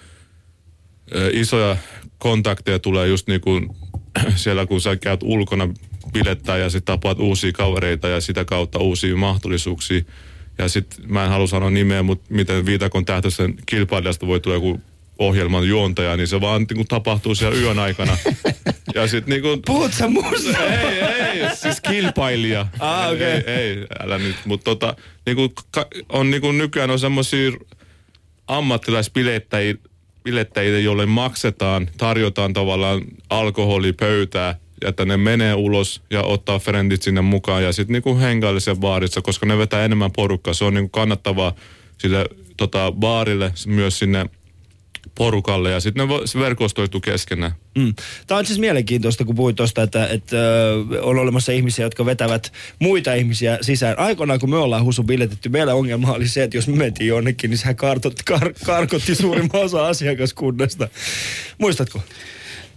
[1.33, 1.77] isoja
[2.17, 3.69] kontakteja tulee just niin kuin
[4.35, 5.69] siellä, kun sä käyt ulkona
[6.13, 10.01] bilettää ja sitten tapaat uusia kavereita ja sitä kautta uusia mahdollisuuksia.
[10.57, 14.81] Ja sitten mä en halua sanoa nimeä, mutta miten viitakon tähtöisen kilpailijasta voi tulla joku
[15.19, 18.17] ohjelman juontaja, niin se vaan niin kuin tapahtuu siellä yön aikana.
[18.95, 20.57] Ja sitten niin kuin, Puhut sä musta?
[20.63, 22.65] ei, ei, siis kilpailija.
[22.79, 23.31] Ah, okei.
[23.31, 24.35] Ei, ei, älä nyt.
[24.45, 27.51] Mutta tota, niinku, ka, on niinku nykyään on semmoisia
[28.47, 29.75] ammattilaispilettäjiä,
[30.23, 37.21] bilettäjiä, joille maksetaan, tarjotaan tavallaan alkoholipöytää, ja että ne menee ulos ja ottaa frendit sinne
[37.21, 40.53] mukaan ja sitten niinku hengaille siellä baarissa, koska ne vetää enemmän porukkaa.
[40.53, 41.55] Se on niinku kannattavaa
[41.97, 42.25] sille
[42.57, 44.25] tota, baarille, myös sinne
[45.15, 47.51] porukalle ja sitten ne verkostoituu keskenään.
[47.77, 47.93] Mm.
[48.27, 50.37] Tämä on siis mielenkiintoista, kun puhuit tuosta, että, että
[51.01, 53.99] on olemassa ihmisiä, jotka vetävät muita ihmisiä sisään.
[53.99, 57.49] Aikoinaan, kun me ollaan husu biletetty, meillä ongelma oli se, että jos me mentiin jonnekin,
[57.49, 57.99] niin sehän kar,
[58.65, 60.87] karkotti suurimman osa asiakaskunnasta.
[61.57, 62.01] Muistatko?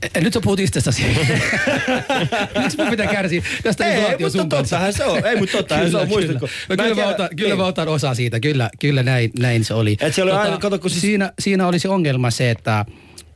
[0.03, 1.03] Eh, Nyt sä puhut itsestäsi.
[2.63, 5.27] Miksi mun pitää kärsiä tästä Ei, inflaatio mutta tottahan se on.
[5.27, 6.09] Ei, mutta tottahan se on.
[6.09, 6.47] Muistatko?
[6.69, 7.59] No, kyllä, mä tiedä- otan, kyllä niin.
[7.59, 9.97] mä otan osaa siitä, kyllä, kyllä näin, näin se oli.
[10.01, 12.85] Et se oli aina- kato, kun siis- siinä, siinä oli se ongelma se, että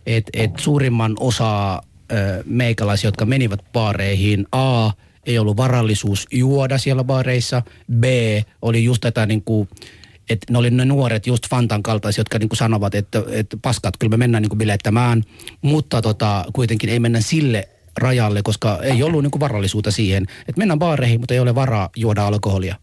[0.06, 1.74] et, et suurimman osa
[2.12, 4.90] ö, meikäläisiä, jotka menivät baareihin, A,
[5.26, 7.62] ei ollut varallisuus juoda siellä baareissa,
[8.00, 8.04] B,
[8.62, 9.68] oli just tätä niin kuin,
[10.30, 13.94] että ne oli ne nuoret just Fantan kaltaisia, jotka niin kuin sanovat, että, että paskat,
[13.98, 15.22] kyllä me mennään niin kuin bilettämään,
[15.62, 20.58] mutta tota, kuitenkin ei mennä sille rajalle, koska ei ollut niin kuin varallisuutta siihen, että
[20.58, 22.76] mennään baareihin, mutta ei ole varaa juoda alkoholia.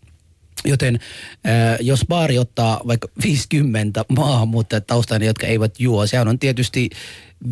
[0.65, 0.99] Joten
[1.47, 6.89] äh, jos baari ottaa vaikka 50 maahanmuuttajataustainen, jotka eivät juo, sehän on tietysti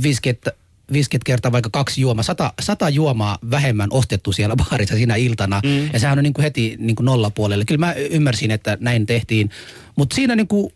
[0.04, 0.54] 50,
[0.93, 5.62] 50 kertaa vaikka kaksi juomaa, sata, sata juomaa vähemmän ostettu siellä baarissa siinä iltana.
[5.63, 5.89] Mm.
[5.93, 7.65] Ja sehän on niin kuin heti niin kuin nollapuolelle.
[7.65, 9.49] Kyllä mä ymmärsin, että näin tehtiin.
[9.95, 10.73] Mutta siinä niin kuin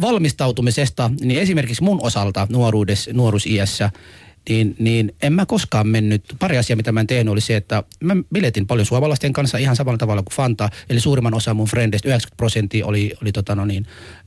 [0.00, 3.90] valmistautumisesta, niin esimerkiksi mun osalta nuoruudessa, nuoruusiässä,
[4.48, 6.24] niin, niin en mä koskaan mennyt.
[6.38, 9.76] Pari asiaa, mitä mä en tehnyt, oli se, että mä biletin paljon suomalaisten kanssa ihan
[9.76, 10.68] samalla tavalla kuin Fanta.
[10.90, 13.86] Eli suurimman osa mun frendeistä, 90 prosenttia oli, oli tota no niin,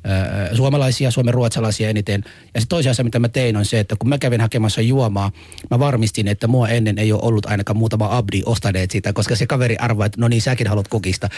[0.10, 2.24] äh, suomalaisia, suomen ruotsalaisia eniten.
[2.54, 5.32] Ja se toisen asia, mitä mä tein, on se, että kun mä kävin hakemassa juomaa,
[5.72, 9.48] mä varmistin, että mua ennen ei ole ollut ainakaan muutama abdi ostaneet sitä, koska se
[9.48, 11.30] kaveri arvaa, että no niin, säkin haluat kokista.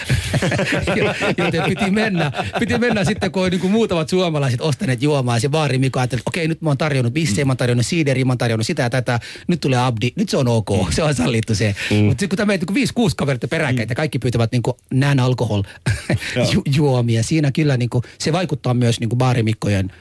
[1.37, 5.35] Joten piti mennä, piti mennä sitten, kun niin kuin muutamat suomalaiset ostaneet juomaa.
[5.35, 7.85] Ja se baari Mika ajatteli, että okei, nyt mä oon tarjonnut bissejä, mä oon tarjonnut
[7.85, 9.19] siideriä, mä oon tarjonnut sitä ja tätä.
[9.47, 11.75] Nyt tulee abdi, nyt se on ok, se on sallittu se.
[11.91, 11.97] Mm.
[11.97, 13.95] Mutta kun tämä niin viisi, kuusi kaveria peräkkäin, mm.
[13.95, 14.61] kaikki pyytävät niin
[14.93, 15.63] nään alkohol
[16.53, 17.23] ju- juomia.
[17.23, 19.91] Siinä kyllä niin kuin, se vaikuttaa myös niin kuin baarimikkojen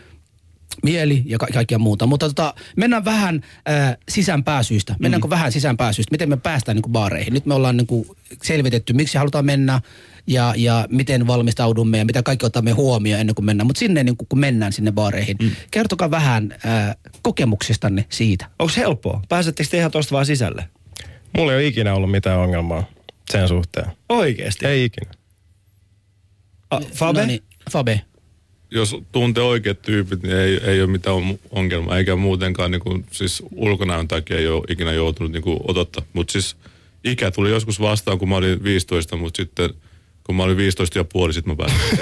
[0.82, 2.06] mieli ja ka- kaikkia muuta.
[2.06, 4.96] Mutta tota, mennään vähän äh, sisäänpääsyistä.
[4.98, 5.30] Mennäänkö mm.
[5.30, 6.12] vähän sisäänpääsyistä?
[6.12, 7.34] Miten me päästään niin kuin baareihin?
[7.34, 8.08] Nyt me ollaan niin kuin
[8.42, 9.80] selvitetty, miksi halutaan mennä
[10.26, 13.66] ja, ja miten valmistaudumme ja mitä kaikki otamme huomioon ennen kuin mennään.
[13.66, 15.50] Mutta sinne niin kuin, kun mennään sinne baareihin, mm.
[15.70, 18.46] kertokaa vähän äh, kokemuksestanne siitä.
[18.58, 19.22] Onko helppoa?
[19.28, 20.68] Pääsettekö te ihan tuosta vaan sisälle?
[21.36, 22.84] Mulla ei ole ikinä ollut mitään ongelmaa
[23.30, 23.86] sen suhteen.
[24.08, 24.66] Oikeesti?
[24.66, 25.10] Ei ikinä.
[26.70, 27.20] A, Fabe?
[27.20, 28.00] No niin, Fabe.
[28.70, 31.16] jos tuntee oikeat tyypit, niin ei, ei ole mitään
[31.50, 36.04] ongelmaa, eikä muutenkaan niin kuin, siis ulkonäön takia ei ole ikinä joutunut niin kuin, odottaa.
[36.12, 36.56] Mutta siis
[37.04, 39.70] ikä tuli joskus vastaan, kun mä olin 15, mutta sitten
[40.26, 41.98] kun mä olin 15 ja puoli, sitten mä pääsin.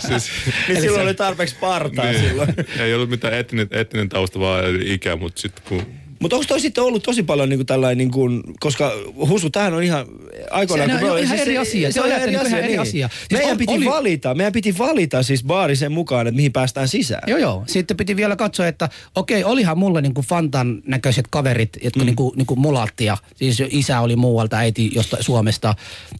[0.08, 0.30] siis,
[0.68, 2.54] Niin silloin oli tarpeeksi partaa niin, silloin.
[2.78, 5.86] ei ollut mitään etninen, etninen tausta, vaan ikä, mutta sitten kun
[6.20, 8.28] Mutta onko toi sitten ollut tosi paljon niinku tällainen, niinku,
[8.60, 10.06] koska Husu, tämähän on ihan
[10.50, 10.90] aikoinaan...
[10.90, 11.92] Se kun me- ihan eri asia.
[11.92, 13.08] Se on ihan eri asia.
[13.08, 16.52] Siis Meidän on- piti oli- valita, meidän piti valita siis baari sen mukaan, että mihin
[16.52, 17.22] päästään sisään.
[17.26, 17.64] Joo, joo.
[17.66, 22.06] Sitten piti vielä katsoa, että okei, olihan mulla niinku Fantan näköiset kaverit, jotka mm.
[22.06, 23.16] niinku, niinku mulattia.
[23.36, 25.74] Siis isä oli muualta, äiti josta Suomesta.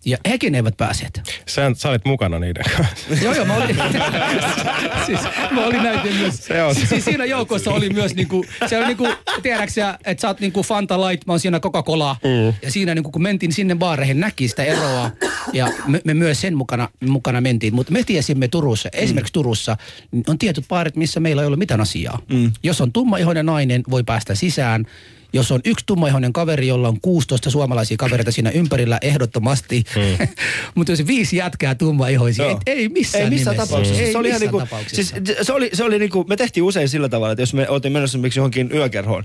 [0.04, 1.20] Ja hekin eivät päässeet.
[1.46, 3.24] Sä, sä olit mukana niiden kanssa.
[3.24, 3.76] joo, joo, mä olin,
[5.06, 6.36] siis, mä olin näiden myös.
[6.46, 6.74] Se on.
[6.74, 9.08] Siis siinä joukossa oli myös niinku, se on niinku,
[9.42, 12.16] tiedätkö että sä oot niinku Fanta Light, mä oon siinä Coca-Cola.
[12.24, 12.54] Mm.
[12.62, 15.10] Ja siinä niinku, kun mentiin sinne baareihin, näki sitä eroa.
[15.52, 17.74] Ja me, me myös sen mukana, mukana mentiin.
[17.74, 19.76] Mutta me tiesimme Turussa, esimerkiksi Turussa,
[20.10, 22.18] niin on tietyt baarit, missä meillä ei ole mitään asiaa.
[22.28, 22.52] Mm.
[22.62, 24.86] Jos on tummaihoinen nainen, voi päästä sisään.
[25.32, 29.84] Jos on yksi tummaihoinen kaveri, jolla on 16 suomalaisia kavereita siinä ympärillä ehdottomasti.
[29.96, 30.28] Mm.
[30.74, 32.60] Mutta jos viisi jätkää tummaihoisia, ei, Joo.
[32.66, 33.66] ei missään ei missään nimessä.
[33.68, 34.02] tapauksessa.
[34.02, 35.16] Ei se oli ihan missään niinku, tapauksessa.
[35.24, 37.92] siis se oli, se oli niinku, me tehtiin usein sillä tavalla, että jos me oltiin
[37.92, 39.24] menossa esimerkiksi johonkin yökerhoon,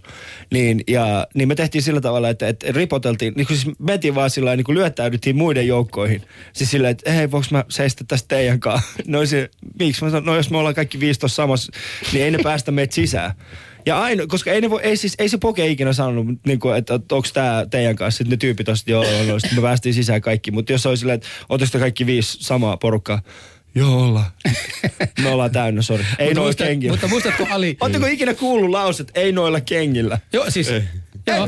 [0.51, 4.29] niin, ja, niin me tehtiin sillä tavalla, että, että ripoteltiin, niin kuin siis mentiin vaan
[4.29, 6.21] sillä niin kuin lyöttäydyttiin muiden joukkoihin.
[6.53, 8.85] Siis sillä, että hei, voiko mä seistä tästä teidän kanssa?
[9.07, 10.03] No se, miksi?
[10.03, 11.71] Mä sanoin, no jos me ollaan kaikki 15 samassa,
[12.13, 13.33] niin ei ne päästä meitä sisään.
[13.85, 16.77] Ja aina, koska ei, ne voi, ei, siis, ei se poke ikinä sanonut, niin kuin,
[16.77, 18.17] että, että onko tämä teidän kanssa.
[18.17, 19.39] Sitten ne tyypit on, joo, joo, joo.
[19.39, 20.51] Sitten me päästiin sisään kaikki.
[20.51, 23.21] Mutta jos olisi silleen, että ootteko te kaikki viisi samaa porukkaa?
[23.75, 24.25] Joo, ollaan.
[25.23, 26.05] Me ollaan täynnä, sori.
[26.19, 26.93] Ei noilla muistat- kengillä.
[26.93, 27.77] Mutta muistatko Ali?
[27.81, 30.19] Oletteko ikinä kuullut lauset, ei noilla kengillä?
[30.33, 30.69] Joo, siis...
[31.27, 31.47] Joo.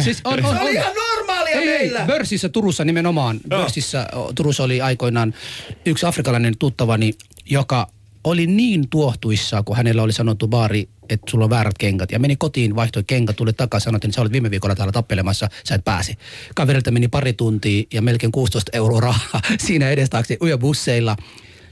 [0.00, 0.74] Siis on, on, Se oli on.
[0.74, 2.04] ihan normaalia Ei, ei, meillä.
[2.06, 3.40] Börsissä Turussa nimenomaan.
[3.50, 3.60] Joo.
[3.60, 5.34] Börsissä Turussa oli aikoinaan
[5.86, 7.12] yksi afrikkalainen tuttavani,
[7.50, 7.86] joka
[8.26, 12.12] oli niin tuohtuissaan, kun hänellä oli sanottu baari, että sulla on väärät kengät.
[12.12, 15.48] Ja meni kotiin, vaihtoi kengät, tuli takaisin, sanottiin, että sä olet viime viikolla täällä tappelemassa,
[15.64, 16.14] sä et pääse.
[16.54, 21.16] Kaverilta meni pari tuntia ja melkein 16 euroa rahaa siinä edestaaksi yöbusseilla.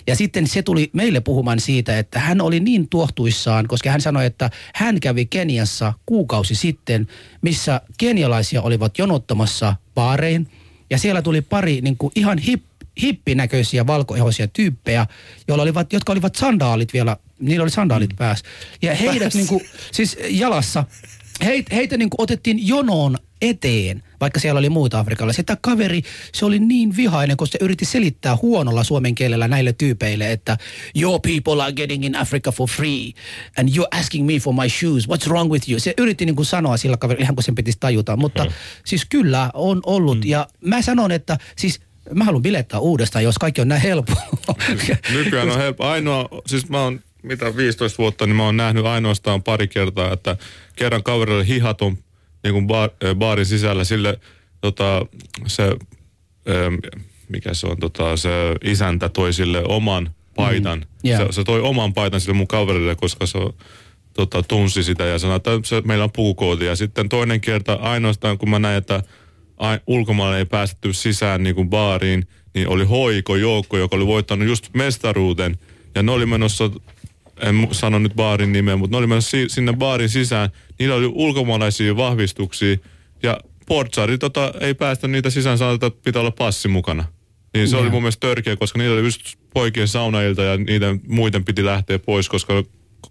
[0.06, 4.26] Ja sitten se tuli meille puhumaan siitä, että hän oli niin tuohtuissaan, koska hän sanoi,
[4.26, 7.06] että hän kävi Keniassa kuukausi sitten,
[7.42, 10.48] missä kenialaisia olivat jonottamassa baarein.
[10.90, 12.62] Ja siellä tuli pari niin kuin ihan hip,
[13.02, 15.06] hippinäköisiä valkoihoisia tyyppejä,
[15.48, 18.16] joilla olivat, jotka olivat sandaalit vielä, niillä oli sandaalit mm.
[18.16, 18.44] päässä.
[18.82, 20.84] Ja heidät niin kuin, siis jalassa,
[21.44, 25.44] heit, heitä niin kuin otettiin jonoon eteen, vaikka siellä oli muita afrikkalaisia.
[25.44, 26.02] Tämä kaveri,
[26.32, 30.58] se oli niin vihainen, kun se yritti selittää huonolla suomen kielellä näille tyypeille, että
[30.94, 33.12] your people are getting in Africa for free
[33.56, 35.80] and you're asking me for my shoes, what's wrong with you?
[35.80, 38.46] Se yritti niin kuin sanoa sillä kaverilla, ihan kuin sen pitäisi tajuta, mutta
[38.84, 40.18] siis kyllä on ollut.
[40.18, 40.26] Mm.
[40.26, 41.80] Ja mä sanon, että siis
[42.14, 44.22] mä haluan bilettää uudestaan, jos kaikki on näin helppoa.
[45.12, 45.84] Nykyään on helppo.
[45.84, 50.36] Ainoa, siis mä oon mitä 15 vuotta, niin mä oon nähnyt ainoastaan pari kertaa, että
[50.76, 51.98] kerran kaverille hihatun
[52.44, 54.20] niin kuin äh, baarin sisällä sille
[54.60, 55.06] tota,
[55.46, 56.74] se, ähm,
[57.28, 58.30] mikä se on, tota, se
[58.64, 60.78] isäntä toi sille oman paitan.
[60.78, 61.08] Mm.
[61.08, 61.26] Yeah.
[61.26, 63.38] Se, se, toi oman paitan sille mun kaverille, koska se
[64.14, 66.66] tota, tunsi sitä ja sanoi, että se, meillä on pukukoodi.
[66.66, 69.02] Ja sitten toinen kerta ainoastaan, kun mä näin, että
[69.86, 74.74] ulkomaille ei päästetty sisään niin kuin baariin, niin oli hoiko joukko, joka oli voittanut just
[74.74, 75.58] mestaruuden.
[75.94, 76.70] Ja ne oli menossa
[77.40, 80.50] en sano nyt baarin nimeä, mutta ne oli menossa si- sinne baarin sisään.
[80.78, 82.76] Niillä oli ulkomaalaisia vahvistuksia
[83.22, 87.04] ja portsari tota, ei päästä niitä sisään, sanotaan, että pitää olla passi mukana.
[87.54, 89.20] Niin se oli mun mielestä törkeä, koska niillä oli just
[89.54, 92.62] poikien saunailta ja niiden muiden piti lähteä pois, koska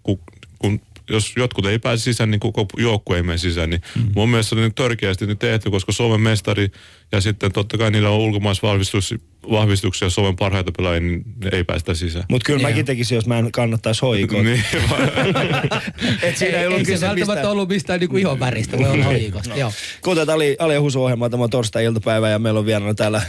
[0.02, 0.18] kun,
[0.58, 0.80] kun
[1.10, 3.70] jos jotkut ei pääse sisään, niin koko joukkue ei mene sisään.
[3.70, 4.10] Niin mm.
[4.14, 6.70] Mun mielestä se oli nyt törkeästi nyt tehty, koska Suomen mestari
[7.12, 12.24] ja sitten totta kai niillä on ulkomaisvahvistuksia Suomen parhaita pelaajia, niin ne ei päästä sisään.
[12.30, 12.70] Mutta kyllä Joo.
[12.70, 14.42] mäkin tekisin, jos mä en kannattaisi hoikoa.
[14.42, 14.64] niin,
[16.22, 17.46] Et siinä ei, ei, ollut ei se kyse välttämättä mistään.
[17.52, 19.56] ollut mistään niinku ihon väristä, voi olla hoikosta.
[19.56, 19.72] Joo.
[20.00, 23.22] Kuten Ali, Ali ja Husu ohjelma tämä on torstai-iltapäivä ja meillä on vieraana täällä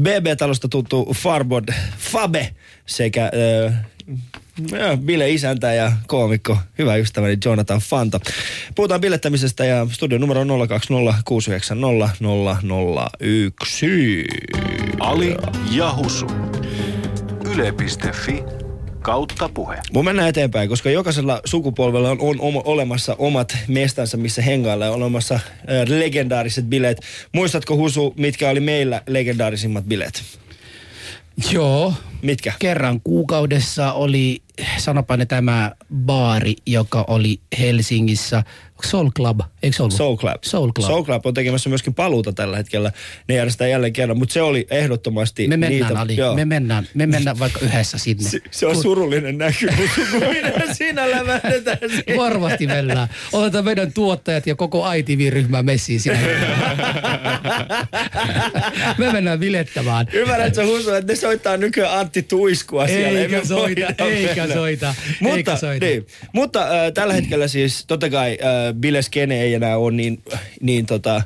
[0.00, 2.54] BB-talosta tuttu Farbod Fabe
[2.86, 3.30] sekä
[3.66, 3.84] äh,
[4.96, 8.20] Bile isäntä ja koomikko, hyvä ystäväni Jonathan Fanta.
[8.74, 12.08] Puhutaan bilettämisestä ja studion numero on 020 690
[13.20, 14.24] 001.
[15.00, 15.36] Ali
[15.70, 16.26] ja Husu.
[17.54, 18.44] Yle.fi
[19.02, 19.78] kautta puhe.
[19.92, 24.94] Mun mennään eteenpäin, koska jokaisella sukupolvella on, on oma, olemassa omat mestansa, missä hengailla on
[24.94, 25.42] olemassa äh,
[25.86, 27.00] legendaariset bileet.
[27.32, 30.41] Muistatko Husu, mitkä oli meillä legendaarisimmat bileet?
[31.52, 32.52] Joo, Mitkä?
[32.58, 34.42] kerran kuukaudessa oli,
[34.78, 38.42] sanopa ne tämä baari, joka oli Helsingissä.
[38.88, 39.96] Soul Club, eikö se ollut?
[39.96, 40.42] Soul Club.
[40.42, 40.86] Soul Club.
[40.86, 42.92] Soul Club on tekemässä myöskin paluuta tällä hetkellä.
[43.28, 46.00] Ne järjestetään jälleen kerran, mutta se oli ehdottomasti Me mennään, niitä.
[46.00, 46.34] Ali, Joo.
[46.34, 48.28] me mennään, me mennään vaikka yhdessä sinne.
[48.30, 49.66] Se, se on surullinen näky,
[50.10, 52.16] kun minä siinä lävähdetään siihen.
[52.16, 53.08] Varmasti mennään.
[53.32, 56.20] Otetaan meidän tuottajat ja koko ITV-ryhmä messiin sinne.
[58.98, 60.06] me mennään bilettämään.
[60.12, 63.18] Ymmärrätkö Husu, että ne soittaa nykyään Antti Tuiskua siellä.
[63.18, 64.54] Eikä Emme soita, eikä mennä.
[64.54, 65.86] soita, Mutta, eikä soita.
[65.86, 70.22] Niin, mutta äh, tällä hetkellä siis totta kai äh, Bileskene ei enää ole niin,
[70.60, 71.22] niin tota,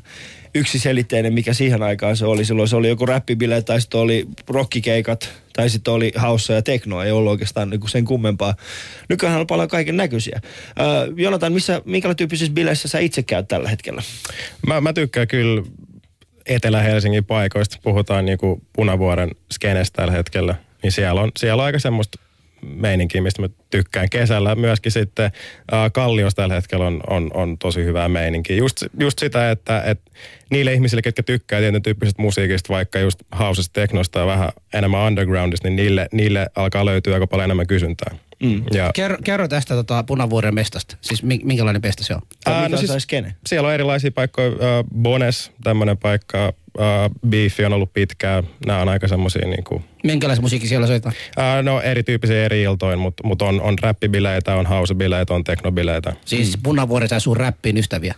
[0.55, 2.45] yksiselitteinen, mikä siihen aikaan se oli.
[2.45, 7.05] Silloin se oli joku räppibile tai sitten oli rockikeikat tai sitten oli haussa ja teknoa.
[7.05, 8.55] Ei ollut oikeastaan niinku sen kummempaa.
[9.09, 10.41] Nykyään on paljon kaiken näköisiä.
[10.45, 14.03] Äh, Jonathan, missä, minkälaisissa tyyppisissä bileissä sä itse käyt tällä hetkellä?
[14.67, 15.63] Mä, mä tykkään kyllä
[16.47, 22.19] Etelä-Helsingin paikoista, puhutaan niinku Punavuoren skenestä tällä hetkellä, niin siellä on, siellä on aika semmoista
[22.63, 24.55] meininkiä, mistä mä tykkään kesällä.
[24.55, 25.25] Myöskin sitten
[25.73, 28.57] äh, Kallios tällä hetkellä on, on, on tosi hyvää meininkiä.
[28.57, 30.11] Just, just sitä, että, että
[30.51, 35.69] niille ihmisille, ketkä tykkää tietyn tyyppisestä musiikista, vaikka just hausesta teknosta ja vähän enemmän undergroundista,
[35.69, 38.17] niin niille, niille alkaa löytyä aika paljon enemmän kysyntää.
[38.43, 38.63] Mm.
[38.73, 40.97] Ja, Kerro, kerro tästä tota, Punavuoren mestasta.
[41.01, 42.21] Siis mi- minkälainen mesta se on?
[42.47, 43.35] Ää, mikä no on siis- skene?
[43.47, 44.49] siellä on erilaisia paikkoja.
[44.49, 44.57] Äh,
[45.03, 46.45] Bones, tämmöinen paikka.
[46.45, 48.45] Äh, Beefi on ollut pitkään.
[48.67, 51.15] Nämä on aika semmoisia niinku, Minkälaisen musiikki siellä soitetaan?
[51.39, 56.13] äh, no erityyppisiä eri iltoin, mutta mut on, on räppibileitä, on housebileitä, on teknobileitä.
[56.25, 56.63] Siis mm.
[56.63, 58.15] Punavuori sai sun räppiin ystäviä.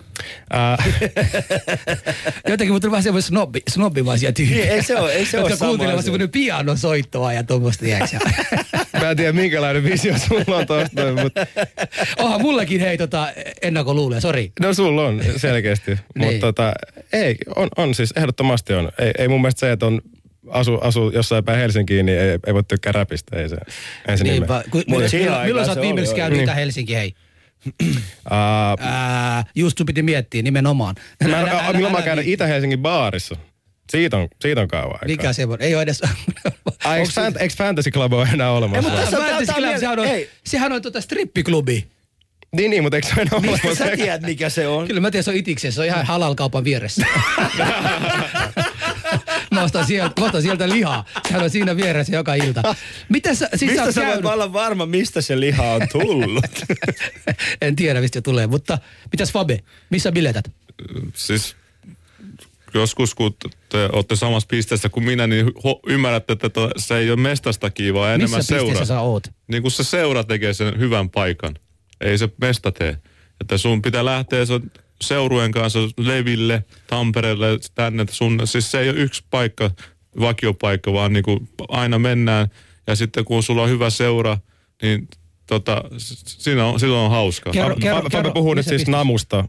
[0.54, 0.88] Äh,
[2.48, 4.60] Jotenkin mutta vähän semmoinen snobbi, snobbimaisia tyyppejä.
[4.60, 6.02] Niin, ei se ole- ei se ole asia.
[6.02, 7.84] semmoinen pianosoittoa ja tuommoista,
[9.00, 11.46] mä en tiedä minkälainen visio sulla on tosta, mutta
[12.18, 13.28] Onhan mullakin hei tota
[13.62, 14.52] ennakkoluuloja, sori.
[14.60, 15.90] no sulla on selkeästi.
[15.90, 16.00] Niin.
[16.32, 16.72] Mutta tota,
[17.12, 18.92] ei, on, on siis ehdottomasti on.
[18.98, 20.00] Ei, ei mun mielestä se, että on
[20.50, 23.36] asu, asu jossain päin Helsinkiin, niin ei, ei voi tykkää räpistä.
[23.36, 23.56] Ei se,
[24.08, 24.24] ei se.
[24.24, 24.64] Niinpä.
[24.70, 26.42] Ku, milloin, milloin, milloin sä oot viimeksi käynyt.
[26.42, 27.14] Itä Helsinki, hei?
[27.66, 30.94] Uh, just sun piti miettiä nimenomaan.
[31.28, 32.18] Mä, Älä- älä- milloin mä käyn.
[32.18, 33.36] Itä-Helsingin baarissa?
[33.90, 35.06] Siitä on, siitä on kauan aikaa.
[35.06, 35.56] Mikä se on?
[35.60, 36.02] Ei ole edes...
[36.84, 38.82] Ai, eikö, Fant- eikö Fantasy Club ole enää olemassa?
[38.82, 39.04] mutta vai?
[39.04, 40.30] tässä on- Fantasy Club, sehän on, ei.
[40.46, 41.86] sehän on tota strippiklubi.
[42.52, 43.84] Niin, niin, mutta eikö se enää Mistä olemassa?
[43.84, 44.86] sä tiedät, mikä se on?
[44.86, 45.74] Kyllä mä tiedän, se on itiksessä.
[45.76, 47.06] Se on ihan halal-kaupan vieressä.
[49.58, 51.04] mä, ostan sieltä, mä ostan sieltä lihaa.
[51.28, 52.74] Sehän on siinä vieressä joka ilta.
[53.08, 56.44] Mitä sä, siis Mistä oot sä voit olla varma, mistä se liha on tullut?
[57.62, 58.46] en tiedä, mistä se tulee.
[58.46, 58.78] Mutta
[59.12, 59.58] mitäs Fabe?
[59.90, 60.50] Missä biletät?
[61.14, 61.56] siis
[62.74, 63.36] joskus kun
[63.68, 67.70] te olette samassa pisteessä kuin minä, niin ho- ymmärrätte, että to, se ei ole mestasta
[67.70, 68.64] kiinni, vaan enemmän Missä seura.
[68.68, 69.22] pisteessä sä oot?
[69.48, 71.56] Niin kuin se seura tekee sen hyvän paikan.
[72.00, 72.98] Ei se mesta tee.
[73.40, 74.60] Että sun pitää lähteä se
[75.02, 78.06] seurueen kanssa leville, Tampereelle, tänne.
[78.10, 79.70] Sun, siis se ei ole yksi paikka,
[80.20, 82.48] vakiopaikka, vaan niin kuin aina mennään.
[82.86, 84.38] Ja sitten kun sulla on hyvä seura,
[84.82, 85.08] niin
[85.48, 85.84] tota,
[86.26, 87.52] siinä on, silloin on hauskaa.
[87.52, 88.90] Kerro- kerro- Fabe kerro, puhuu nyt siis pisteessä?
[88.98, 89.44] Namusta.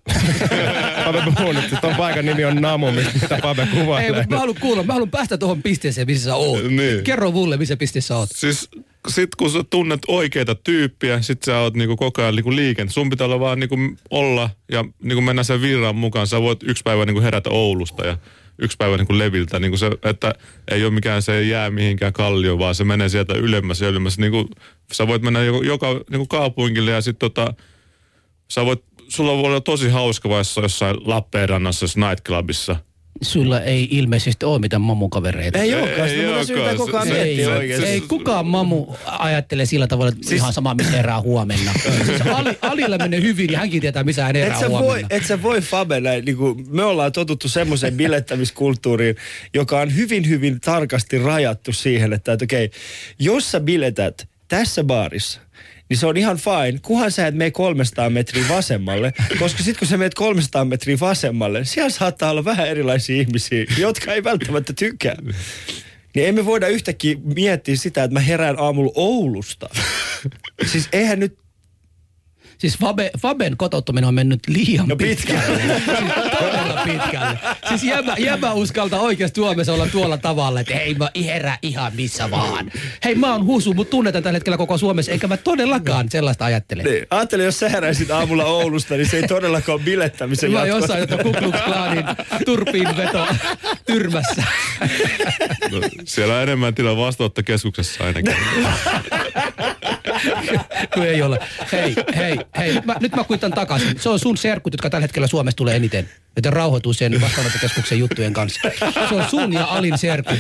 [1.06, 4.12] Fabe puhuu nyt, siis ton paikan nimi on Namu, mitä Fabe Ei, kuvailee.
[4.22, 4.84] mutta mä haluan kuulla.
[4.84, 6.64] Mä haluan päästä tuohon pisteeseen, missä sä oot.
[6.64, 7.04] Niin.
[7.04, 8.30] Kerro mulle, missä pisteessä oot.
[8.36, 8.70] Siis
[9.08, 12.94] sit kun sä tunnet oikeita tyyppiä, sit sä oot niinku koko ajan niinku liikenteessä.
[12.94, 13.76] Sun pitää olla vaan niinku
[14.10, 16.28] olla ja niinku mennä sen virran mukaan.
[16.28, 18.18] Sä voit yksi päivä niinku herätä Oulusta ja
[18.62, 19.60] yksi päivä niinku leviltä.
[19.60, 20.34] Niinku se, että
[20.72, 24.17] ei ole mikään se jää mihinkään kallio, vaan se menee sieltä ylemmäs ja ylemmäs.
[24.17, 24.50] Niinku,
[24.91, 27.54] sä voit mennä joka, joka niinku kaupungille ja sit tota,
[28.52, 32.76] sä voit, sulla voi olla tosi hauska vaiheessa jossain Lappeenrannassa, jos nightclubissa.
[33.22, 35.59] Sulla ei ilmeisesti ole mitään mamukavereita.
[35.59, 36.78] Ei olekaan, sitä Ei olekaan.
[36.78, 37.86] koko ajan se- oikeesti.
[37.86, 41.72] Ei kukaan mamu ajattele sillä tavalla, että ihan sama, missä herää huomenna.
[42.05, 45.07] siis Ali, Alilla menee hyvin ja hänkin tietää, missä hän herää Et sä, voi, huomenna.
[45.11, 49.15] et sä voi Fabe näin, niin kuin me ollaan totuttu semmoiseen bilettämiskulttuuriin,
[49.53, 52.72] joka on hyvin, hyvin tarkasti rajattu siihen, että, että okei,
[53.20, 55.39] jos sä biletät tässä baarissa,
[55.90, 59.88] niin se on ihan fine, kunhan sä et mene 300 metriä vasemmalle, koska sit kun
[59.88, 65.16] sä menet 300 metriä vasemmalle, siellä saattaa olla vähän erilaisia ihmisiä, jotka ei välttämättä tykkää.
[66.16, 69.70] Niin emme voida yhtäkkiä miettiä sitä, että mä herään aamulla Oulusta.
[70.72, 71.40] Siis eihän nyt
[72.60, 75.62] Siis Fabe, Faben kotouttaminen on mennyt liian No pitkälle.
[76.84, 77.39] pitkälle.
[77.69, 82.32] Siis jäbä, jäbä uskalta oikeasti Suomessa olla tuolla tavalla, että hei mä herää ihan missä
[82.32, 82.71] vaan.
[83.03, 86.84] Hei mä oon husu, mutta tunnetaan tällä hetkellä koko Suomessa, eikä mä todellakaan sellaista ajattele.
[86.84, 87.05] Niin.
[87.09, 90.82] Ajattele, jos sä heräisit aamulla Oulusta, niin se ei todellakaan ole bilettämisen Mä oon jatko.
[90.82, 92.05] jossain jotain Ku Klux Klanin
[92.45, 93.27] turpiin veto
[93.86, 94.43] tyrmässä.
[95.71, 98.36] No, siellä on enemmän tilaa vastaanottokeskuksessa ainakin.
[100.93, 101.39] Kun ei ole.
[101.72, 102.82] Hei, hei, hei.
[102.86, 103.99] Mä, nyt mä kuitan takaisin.
[103.99, 106.09] Se on sun serkut, jotka tällä hetkellä Suomessa tulee eniten.
[106.36, 108.61] Joten rauhoituu sen vastaanottokeskuksen juttujen kanssa.
[109.09, 110.38] Se on sun ja Alin serkut,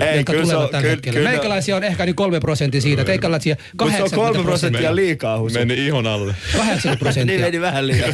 [0.00, 1.18] Ei, jotka tulevat on- tällä kyllä- hetkellä.
[1.18, 3.04] kyllä- Meikäläisiä on ehkä niin kolme prosenttia siitä.
[3.04, 5.58] Teikäläisiä Mutta se on 80 kolme prosenttia liikaa, Husu.
[5.58, 6.34] Meni ihon alle.
[6.56, 7.38] 80 Niin prosenttia.
[7.40, 8.08] meni vähän liikaa.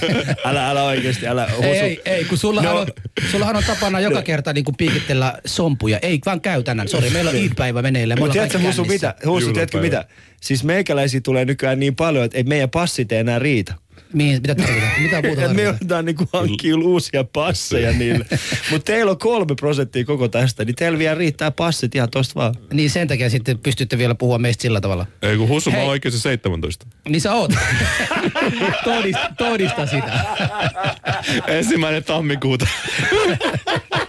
[0.45, 1.63] Älä, älä oikeesti, älä Husu.
[1.69, 2.81] Ei, ei, ei, kun sullahan, No.
[2.81, 2.87] on,
[3.31, 5.99] sullahan on tapana joka kerta niin kuin piikittellä sompuja.
[6.03, 6.89] Ei vaan käy tänään.
[6.89, 8.19] Sori, meillä on Eid-päivä meneillään.
[8.19, 9.15] Me Mutta tiedätkö Husu mitä?
[9.27, 10.05] Husu, tiedätkö mitä?
[10.45, 13.75] Siis meikäläisiä tulee nykyään niin paljon, että ei meidän passit ei enää riitä.
[14.13, 15.03] Mihin, mitä tarvitaan?
[15.03, 18.27] Mitä muuta Et me joudutaan niinku hankkimaan uusia passeja niille.
[18.71, 22.55] Mutta teillä on kolme prosenttia koko tästä, niin teillä vielä riittää passit ihan tosta vaan.
[22.73, 25.07] Niin sen takia sitten pystytte vielä puhua meistä sillä tavalla.
[25.23, 26.87] Ei kun Hussu, mä oon oikein se 17.
[27.09, 27.53] Niin sä oot.
[28.85, 30.21] todista, todista sitä.
[31.47, 32.67] Ensimmäinen tammikuuta.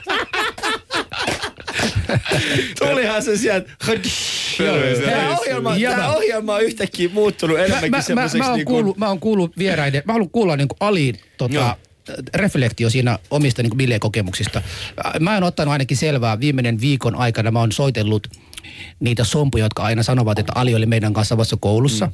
[2.80, 3.72] Tulihan se sieltä.
[5.06, 8.74] Tämä ohjelma, tämä ohjelma on yhtäkkiä muuttunut Mä, enemmänkin mä, mä, semmoiseksi mä, oon niinku...
[8.74, 11.78] kuullut, mä oon kuullut vieraiden, mä haluan kuulla niin Aliin tota,
[12.36, 14.62] reflektio siinä omista niin bilekokemuksista.
[15.20, 18.28] Mä oon ottanut ainakin selvää viimeinen viikon aikana, mä oon soitellut
[19.00, 22.06] niitä sompuja, jotka aina sanovat, että Ali oli meidän kanssa vasta koulussa.
[22.06, 22.14] Mm.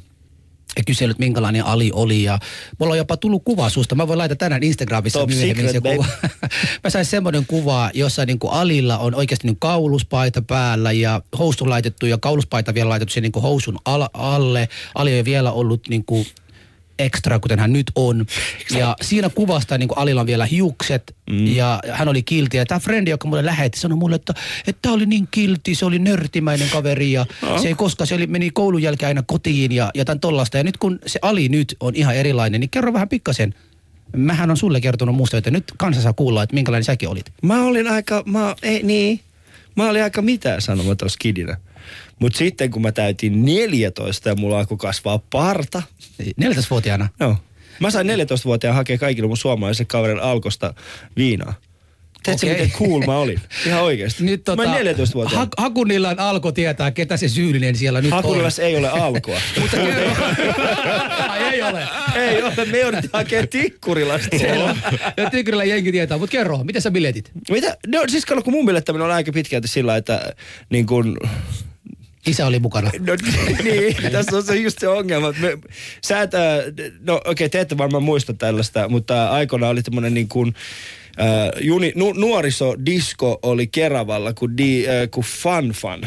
[0.76, 2.22] Ja kysellyt, minkälainen Ali oli.
[2.22, 2.38] Ja
[2.78, 3.94] mulla on jopa tullut kuva susta.
[3.94, 6.06] Mä voin laittaa tänään Instagramissa Top myöhemmin secret, se kuva.
[6.84, 11.68] Mä sain semmoinen kuva, jossa niin kuin Alilla on oikeasti niin kauluspaita päällä ja housu
[11.68, 14.68] laitettu ja kauluspaita vielä laitettu sen niin kuin housun al- alle.
[14.94, 16.26] Ali ei vielä ollut niin kuin
[17.04, 18.26] extra, kuten hän nyt on.
[18.74, 21.46] Ja siinä kuvasta niin Alilla on vielä hiukset mm.
[21.46, 22.56] ja hän oli kilti.
[22.56, 24.34] Ja tämä frendi, joka mulle lähetti, sanoi mulle, että
[24.82, 27.26] tämä oli niin kilti, se oli nörtimäinen kaveri ja
[27.62, 30.58] se ei koskaan, se oli, meni koulun jälkeen aina kotiin ja jotain tollasta.
[30.58, 33.54] Ja nyt kun se Ali nyt on ihan erilainen, niin kerro vähän pikkasen.
[34.16, 37.32] Mähän on sulle kertonut muusta, että nyt kansa saa kuulla, että minkälainen säkin olit.
[37.42, 39.20] Mä olin aika, mä, ei, niin,
[39.76, 41.56] mä olin aika mitään sanomaton skidinä.
[42.18, 45.82] Mutta sitten kun mä täytin 14 ja mulla alkoi kasvaa parta,
[46.40, 47.08] 14-vuotiaana.
[47.20, 47.36] joo.
[47.80, 50.74] Mä sain 14-vuotiaan hakea kaikille mun suomalaisen kaverin alkosta
[51.16, 51.54] viinaa.
[52.22, 52.62] Tiedätkö, Okei.
[52.66, 53.40] miten cool mä olin?
[53.66, 54.24] Ihan oikeesti.
[54.30, 55.48] Nyt tota, mä olin 14-vuotiaan.
[55.58, 59.40] ha- Hakunillan alko tietää, ketä se syyllinen siellä nyt Hakulilassa ei ole alkoa.
[59.60, 59.76] Mutta.
[61.28, 61.82] Ai ei ole.
[62.14, 64.36] ei ole, me jouduttiin hakemaan Tikkurilasta.
[65.16, 67.30] Ja Tigrillä jengi tietää, mutta kerro, miten sä biletit?
[67.50, 67.76] Mitä?
[67.86, 70.34] No siis kun mun bilettäminen on aika pitkälti sillä, että
[70.70, 71.16] niin kun,
[72.26, 72.90] Isä oli mukana.
[72.98, 73.12] No
[73.64, 75.32] niin, tässä on se just se ongelma.
[75.32, 75.58] Me,
[76.06, 76.40] sä et, äh,
[77.00, 80.54] no okei, okay, te ette varmaan muista tällaista, mutta aikoinaan oli tämmöinen niin kuin,
[81.20, 86.06] äh, juni, nu, nuorisodisko oli Keravalla kuin, di, äh, Fun Fun.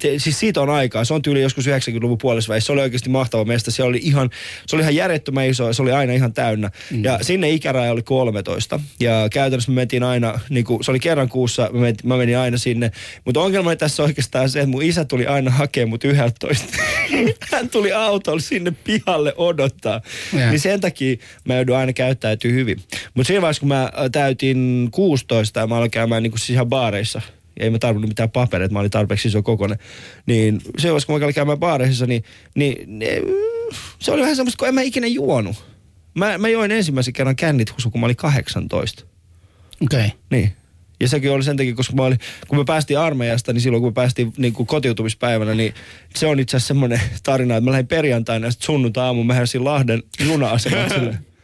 [0.00, 1.04] Te, siis siitä on aikaa.
[1.04, 2.60] Se on tyyli joskus 90-luvun puolessa.
[2.60, 3.70] Se oli oikeasti mahtava mesta.
[3.70, 4.30] Se oli ihan,
[4.66, 6.70] se oli ihan järjettömän iso ja se oli aina ihan täynnä.
[6.90, 7.04] Mm.
[7.04, 8.80] Ja sinne ikäraja oli 13.
[9.00, 12.38] Ja käytännössä me mentiin aina, niin kuin, se oli kerran kuussa, mä menin, mä menin
[12.38, 12.90] aina sinne.
[13.24, 16.66] Mutta ongelma tässä oikeastaan se, että mun isä tuli aina hakemaan mut 11.
[17.52, 20.00] Hän tuli autolla sinne pihalle odottaa.
[20.38, 20.50] Ja.
[20.50, 22.80] Niin sen takia mä joudun aina käyttäytyy hyvin.
[23.14, 26.66] Mutta siinä vaiheessa, kun mä täytin 16 ja mä aloin käymään niin kuin siis ihan
[26.66, 27.22] baareissa,
[27.60, 29.78] ei mä tarvinnut mitään papereita, mä olin tarpeeksi iso kokonen.
[30.26, 33.22] Niin se vaiheessa, kun mä käymään baareissa, niin, niin ne,
[33.98, 35.64] se oli vähän semmoista, kun en mä ikinä juonut.
[36.14, 39.04] Mä, mä join ensimmäisen kerran kännit husu, kun mä olin 18.
[39.82, 39.98] Okei.
[39.98, 40.10] Okay.
[40.30, 40.52] Niin.
[41.00, 43.90] Ja sekin oli sen takia, koska mä olin, kun me päästiin armeijasta, niin silloin kun
[43.90, 45.74] me päästiin niin kuin kotiutumispäivänä, niin
[46.16, 49.64] se on itse asiassa semmoinen tarina, että mä lähdin perjantaina ja sitten sunnuntai-aamun mä heräsin
[49.64, 51.18] Lahden juna-asemalle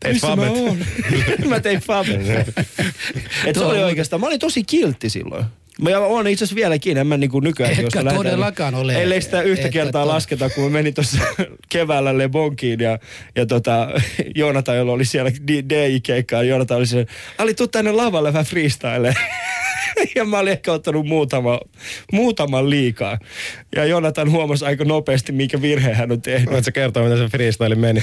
[0.00, 0.48] Teit mä fabet.
[0.48, 0.78] oon?
[1.48, 2.20] mä tein fabet.
[3.46, 5.44] Et se oli oikeastaan, mä olin tosi kiltti silloin.
[5.82, 7.72] Mä oon itse asiassa vieläkin, en mä niinku nykyään.
[7.72, 9.02] Etkä jos mä lähdetään- todellakaan ole.
[9.02, 11.18] Ellei sitä yhtä kertaa to- lasketa, kun mä menin tuossa
[11.68, 12.98] keväällä Le Bonkiin ja,
[13.36, 13.88] ja tota,
[14.34, 17.06] Joonatan, jolla oli siellä DJ-keikkaa, Joonatan oli siellä,
[17.38, 19.14] Ali, tuu tänne lavalle vähän freestyle.
[20.16, 21.60] ja mä olin ehkä ottanut muutama,
[22.12, 23.18] muutaman liikaa.
[23.76, 26.46] Ja Jonathan huomasi aika nopeasti, minkä virheen hän on tehnyt.
[26.50, 28.02] Voitko sä kertoa, miten se freestyle meni?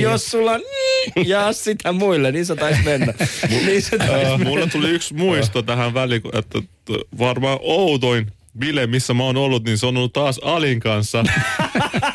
[0.00, 0.60] Jos sulla on
[1.26, 3.14] jaa sitä muille, niin se taisi mennä.
[3.66, 6.51] niin se taisi Äh, Mulla tuli yksi muisto tähän väliin, että
[7.18, 11.24] varmaan oudoin bile, missä mä oon ollut, niin se on ollut taas Alin kanssa.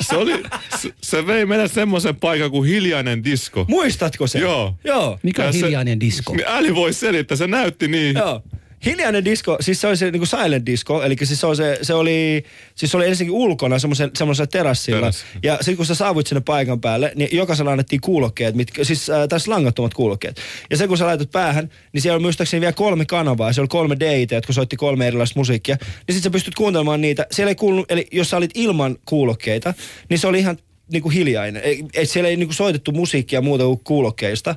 [0.01, 0.43] Se, oli,
[0.77, 3.65] se, se vei meidät semmoisen paikan kuin hiljainen disko.
[3.69, 4.41] Muistatko sen?
[4.41, 4.75] Joo.
[4.83, 5.19] Joo.
[5.23, 6.33] Mikä on Ja se- hiljainen disko?
[6.35, 8.15] Niin Ali voi selittää, se näytti niin.
[8.17, 8.41] Joo.
[8.85, 11.93] Hiljainen disco, siis se oli se niinku silent disco, eli siis se, on se, se
[11.93, 12.43] oli,
[12.75, 14.99] siis se oli ensinnäkin ulkona semmoisen, semmoisella terassilla.
[14.99, 15.25] Terassi.
[15.43, 19.27] Ja sitten kun sä saavuit sinne paikan päälle, niin jokaisella annettiin kuulokkeet, mitkä, siis äh,
[19.29, 20.41] tässä langattomat kuulokkeet.
[20.69, 23.67] Ja se kun sä laitat päähän, niin siellä oli muistaakseni vielä kolme kanavaa, siellä oli
[23.67, 25.77] kolme DJtä, jotka soitti kolme erilaista musiikkia.
[26.07, 27.25] Niin sit sä pystyt kuuntelemaan niitä.
[27.31, 29.73] Siellä ei kuulu, eli jos sä olit ilman kuulokkeita,
[30.09, 30.57] niin se oli ihan
[30.91, 31.63] niinku hiljainen.
[31.63, 34.55] Ei, siellä ei niinku soitettu musiikkia muuta kuin kuulokkeista.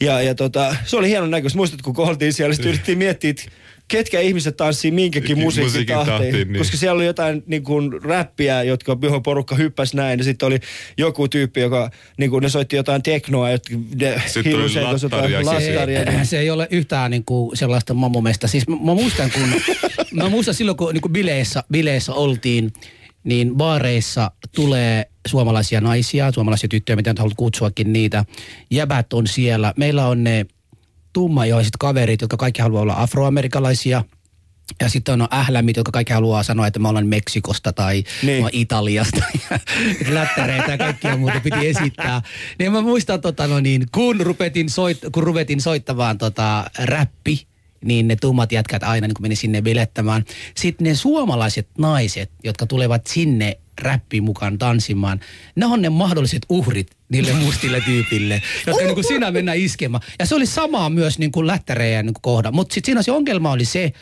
[0.00, 1.56] Ja, ja tota, se oli hienon näköistä.
[1.56, 3.42] Muistatko, kun oltiin siellä, sitten yritettiin miettiä, että
[3.88, 6.16] ketkä ihmiset tanssii minkäkin Ki- musiikin musiikin tahtiin.
[6.18, 6.58] tahtiin, niin.
[6.58, 10.18] Koska siellä oli jotain niin kuin räppiä, jotka johon porukka hyppäsi näin.
[10.18, 10.58] Ja sitten oli
[10.98, 14.92] joku tyyppi, joka niin kuin ne soitti jotain teknoa, jotka ne Sitten kanssa jotain
[15.32, 15.44] lattaria Se,
[15.74, 16.04] lattaria.
[16.04, 18.48] niin- se ei ole yhtään niin kuin sellaista mammomesta.
[18.48, 19.48] Siis mä, mä muistan, kun,
[20.22, 22.72] mä muistan silloin, kun niin kuin bileissä, bileissä oltiin,
[23.24, 28.24] niin baareissa tulee suomalaisia naisia, suomalaisia tyttöjä, mitä nyt haluat kutsuakin niitä.
[28.70, 29.74] Jäbät on siellä.
[29.76, 30.46] Meillä on ne
[31.12, 34.04] tummajoiset kaverit, jotka kaikki haluaa olla afroamerikalaisia.
[34.80, 38.42] Ja sitten on ählämit, jotka kaikki haluaa sanoa, että mä olen Meksikosta tai Niin.
[38.42, 39.20] mä Italiasta.
[40.08, 42.22] Lättäreitä ja kaikkia muuta piti esittää.
[42.58, 47.46] Niin mä muistan, tota, no niin, kun, rupetin soit, kun ruvetin soittamaan tota, räppi,
[47.84, 50.24] niin ne tummat jätkät aina niin kun meni sinne bilettämään.
[50.56, 55.20] Sitten ne suomalaiset naiset, jotka tulevat sinne räppiin mukaan tanssimaan,
[55.56, 60.02] ne on ne mahdolliset uhrit niille mustille tyypille, jotka niin sinä mennään iskemään.
[60.18, 62.52] Ja se oli samaa myös niin kuin niin kohda.
[62.52, 63.92] Mutta sitten siinä se ongelma oli se,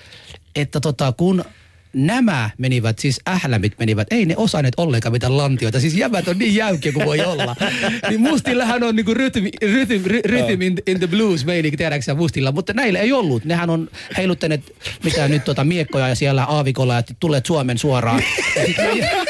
[0.57, 1.45] että tota, kun
[1.93, 5.81] nämä menivät, siis ählämit menivät, ei ne osanneet ollenkaan mitään lantioita.
[5.81, 7.57] Siis jäbät on niin jäykkiä kuin voi olla.
[8.09, 12.53] niin mustillähän on niinku rhythm, rhythm, ry- rhythm in, in the blues meininki, tiedäksä mustilla.
[12.53, 13.45] Mutta näillä ei ollut.
[13.45, 14.63] Nehän on heiluttaneet
[15.05, 18.23] mitä nyt tota miekkoja ja siellä aavikolla ja tulet Suomen suoraan.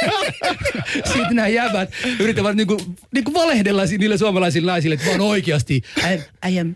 [1.13, 1.91] Sitten nämä jäbät
[2.21, 2.83] yrittävät niinku,
[3.15, 6.21] niinku valehdella niille suomalaisille naisille, että mä oon oikeasti, I am,
[6.53, 6.75] I am,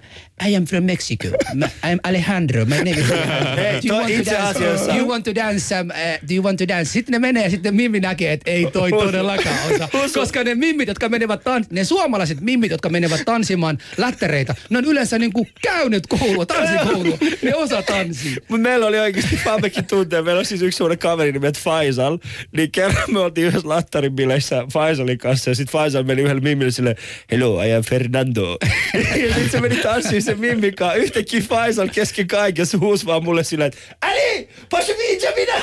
[0.49, 1.29] I am from Mexico.
[1.29, 2.65] I am Alejandro.
[2.65, 3.57] My name is Alejandro.
[3.57, 6.29] Hei, Do you toi want to itse asiassa- Do you want to dance some, uh,
[6.29, 6.91] do you want to dance?
[6.93, 9.89] Sitten ne menee ja sitten Mimmi näkee, että ei toi todellakaan osa.
[10.15, 14.85] Koska ne mimmit, jotka menevät tans- ne suomalaiset mimmit, jotka menevät tanssimaan lättäreitä, ne on
[14.85, 17.19] yleensä niinku käynyt koulua, tanssikoulua.
[17.43, 18.37] Ne osaa tanssia.
[18.49, 20.23] Mutta meillä oli oikeasti Fabekin tunteja.
[20.23, 22.19] Meillä on siis yksi sellainen kaveri nimeltä Faisal.
[22.57, 25.51] Niin kerran me oltiin yhdessä lattarin bileissä Faisalin kanssa.
[25.51, 26.97] Ja sitten Faisal meni yhdelle mimmille silleen,
[27.31, 28.59] hello, I am Fernando.
[28.95, 30.95] ja sitten se meni tanssiin sen mimmin kanssa.
[30.97, 35.63] Yhtäkkiä Faisal kesken kaiken se huusi vaan mulle silleen, että Ali, pasu viitse minä!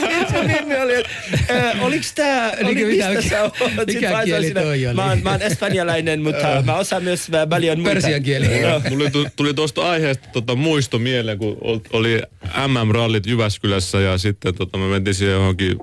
[0.00, 1.10] Sitten se mimmi oli, että
[1.70, 3.52] äh, oliks tää, oli, Mikä- mistä mikä- sä oot?
[3.86, 4.94] mikä kieli silleen, toi oli?
[4.94, 7.90] Mä oon, mä oon espanjalainen, mutta mä osaan myös paljon muita.
[7.94, 8.46] Persian kieli.
[8.90, 12.22] Mulle tu- tuli tuosta aiheesta tota muisto mieleen, kun ol- oli
[12.68, 15.78] MM-rallit Jyväskylässä ja sitten tota, me mentiin siihen johonkin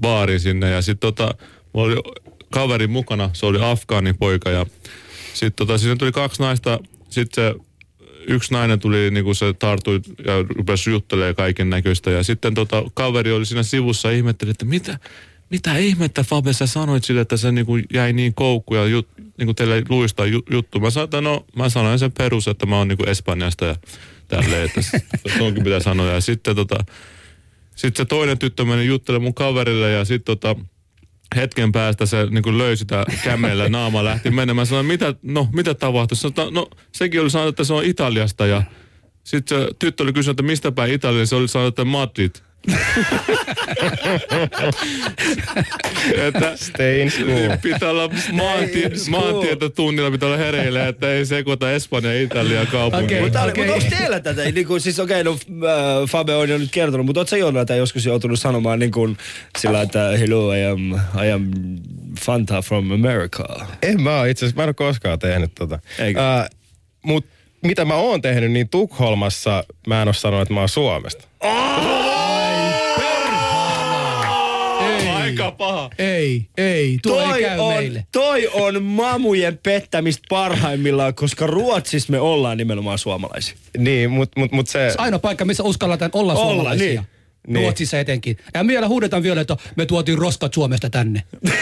[0.00, 1.34] baariin sinne ja sitten tota,
[1.72, 2.02] mulla oli
[2.50, 4.66] kaveri mukana, se oli afgaanin poika ja
[5.34, 6.78] sitten tota, sinne tuli kaksi naista,
[7.10, 7.54] sitten se
[8.28, 12.82] yksi nainen tuli, niin kuin se tartui ja rupesi juttelemaan kaiken näköistä ja sitten tota,
[12.94, 14.98] kaveri oli siinä sivussa ja ihmetteli, että mitä,
[15.50, 19.08] mitä ihmettä Fabe sä sanoit sille, että se niinku jäi niin koukku ja jut,
[19.38, 20.80] niinku teille luistaa ju, juttu.
[20.80, 23.76] Mä sanoin, että no, mä sanoin sen perus, että mä oon niinku Espanjasta ja
[24.28, 24.90] tälleen, että s-
[25.38, 26.06] tuonkin pitää sanoa.
[26.06, 26.84] Ja sitten tota,
[27.74, 30.56] sit se toinen tyttö meni juttelemaan mun kaverille ja sitten tota,
[31.36, 34.66] hetken päästä se niin löi sitä kämellä, naama lähti menemään.
[34.66, 36.16] Sanoin, mitä, no, mitä tapahtui?
[36.16, 38.62] Sanoin, no, sekin oli sanonut, että se on Italiasta ja
[39.24, 42.30] sitten se tyttö oli kysynyt, että mistä päin Italia, se oli sanonut, että Madrid.
[46.26, 47.56] että Stay in school.
[47.62, 53.04] pitää olla maantie, maantietotunnilla, pitää olla hereillä, että ei sekoita Espanja ja Italia kaupunkiin.
[53.04, 53.20] Okei.
[53.20, 53.68] Mutta okay.
[53.68, 54.42] onko teillä tätä?
[54.42, 57.36] Niin kuin, siis okei, okay, no äh, Fabe on jo nyt kertonut, mutta ootko sä
[57.36, 59.16] Joona joskus joutunut sanomaan niin kuin
[59.58, 60.94] sillä, että hello, I am,
[61.26, 61.50] I am
[62.20, 63.66] Fanta from America.
[63.82, 65.78] En mä oo itse asiassa, mä en ole koskaan tehnyt tota.
[65.98, 66.20] Eikö?
[66.20, 66.48] Ää,
[67.02, 67.26] mut
[67.64, 71.28] mitä mä oon tehnyt, niin Tukholmassa mä en oo sanonut, että mä oon Suomesta.
[71.40, 72.33] Aika
[75.42, 75.90] aika paha.
[75.98, 78.06] Ei, ei, tuo ei Toi käy on, meille.
[78.12, 83.56] toi on mamujen pettämistä parhaimmillaan, koska Ruotsissa me ollaan nimenomaan suomalaisia.
[83.78, 84.90] Niin, mutta mut, mut se...
[84.90, 86.86] Se aina paikka, missä uskalletaan olla, Olla, suomalaisia.
[86.86, 87.08] niin.
[87.46, 87.62] Niin.
[87.62, 88.36] Ruotsissa etenkin.
[88.54, 91.22] Ja vielä huudetaan vielä, että me tuotiin roskat Suomesta tänne.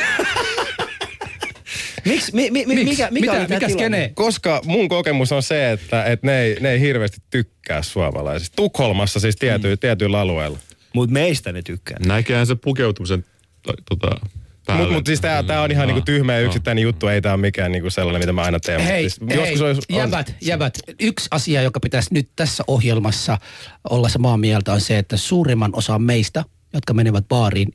[2.04, 2.90] Miks, mi, mi, mi, Miksi?
[2.90, 4.10] mikä, mikä, Mitä- mikä skene?
[4.14, 8.56] Koska mun kokemus on se, että, että ne, ei, ne ei hirveästi tykkää suomalaisista.
[8.56, 9.78] Tukholmassa siis tiety, mm.
[9.78, 10.58] tietyillä alueilla.
[10.94, 11.96] Mut meistä ne tykkää.
[12.06, 13.24] Näkehän se pukeutumisen
[13.88, 14.26] tota,
[14.66, 14.82] päälle.
[14.82, 17.08] Mutta mut siis tää, tää on ihan niinku tyhmä ja yksittäinen juttu.
[17.08, 18.80] Ei tää ole mikään niinku sellainen, mitä mä aina teen.
[18.80, 20.78] Hei, siis hei joskus olisi, on, jävät, jävät.
[21.00, 23.38] Yksi asia, joka pitäisi nyt tässä ohjelmassa
[23.90, 27.68] olla samaa mieltä, on se, että suurimman osan meistä, jotka menevät baariin,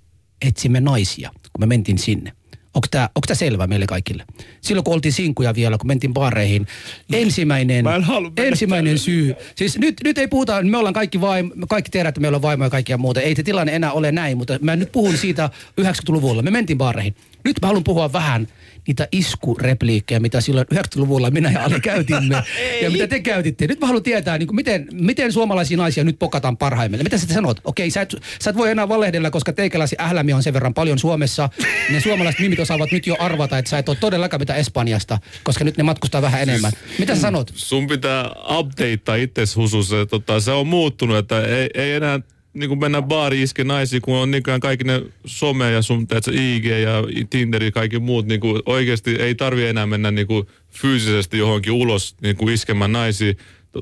[0.46, 2.32] etsimme naisia, kun me mentiin sinne.
[2.78, 4.26] Onko tämä onko tää selvä meille kaikille?
[4.62, 6.68] Silloin kun oltiin sinkuja vielä, kun mentiin baareihin,
[7.14, 8.04] ensimmäinen, Mä en
[8.38, 9.36] ensimmäinen syy.
[9.56, 12.66] Siis nyt, nyt ei puhuta, me ollaan kaikki vaimo, kaikki tiedät, että meillä on vaimoja
[12.66, 13.22] ja kaikkia muuta.
[13.22, 15.50] Ei se tilanne enää ole näin, mutta mä nyt puhun siitä
[15.82, 16.42] 90-luvulla.
[16.42, 17.16] Me mentiin baareihin.
[17.44, 18.48] Nyt mä haluan puhua vähän
[18.88, 22.36] niitä iskurepliikkejä, mitä silloin 90-luvulla minä ja Ali käytimme.
[22.84, 23.68] ja mitä te käytitte.
[23.68, 27.04] Nyt mä haluan tietää, niin kuin miten, miten suomalaisia naisia nyt pokataan parhaimmille.
[27.04, 27.62] Mitä sä sanot?
[27.64, 31.00] Okei, sä et, sä et voi enää valehdella, koska teikäläsi ählämiä on sen verran paljon
[31.00, 31.50] Suomessa.
[31.90, 35.64] Ne suomalaiset mimit osaavat nyt jo arvata, että sä et ole todellakaan mitä Espanjasta, koska
[35.64, 36.72] nyt ne matkustaa vähän enemmän.
[37.00, 37.52] Mitä sä sanot?
[37.56, 42.20] Sun pitää updatea itses husus, tota, se on muuttunut, että ei, ei enää
[42.60, 46.32] niin kuin mennä baariin iske naisia, kun on nykyään kaikki ne some ja sun teetkö,
[46.34, 50.47] IG ja Tinder ja kaikki muut, niin kuin oikeasti ei tarvi enää mennä niin kuin
[50.70, 53.34] fyysisesti johonkin ulos niin kuin iskemään naisia.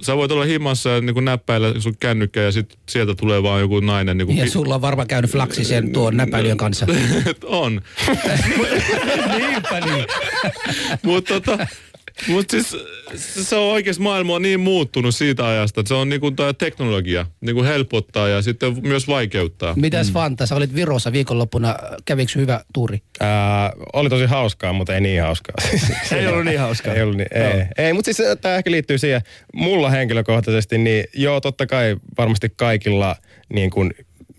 [0.01, 3.61] Sä voit olla himassa ja niin kuin näppäillä sun kännykkä ja sit sieltä tulee vaan
[3.61, 4.17] joku nainen.
[4.17, 6.86] Niin kuin Ja sulla on varmaan käynyt flaksi sen tuon näpäilijän kanssa.
[7.43, 7.82] on.
[9.38, 10.05] Niinpä niin.
[11.03, 11.67] Mutta tota,
[12.28, 12.72] mut siis
[13.16, 16.53] se- se on oikeasti maailma on niin muuttunut siitä ajasta, että se on niinku tää
[16.53, 19.74] teknologia niinku helpottaa ja sitten myös vaikeuttaa.
[19.76, 23.01] Mitäs Fanta, sä olit Virossa viikonloppuna, kävikö hyvä tuuri?
[23.20, 25.55] ää, oli tosi hauskaa, mutta ei niin hauskaa.
[26.18, 26.93] Ei ollut niin hauskaa.
[26.93, 27.66] Ei ollut niin, ei.
[27.78, 29.22] ei mutta siis tämä ehkä liittyy siihen,
[29.53, 33.16] mulla henkilökohtaisesti, niin joo, totta kai varmasti kaikilla
[33.53, 33.93] niin kuin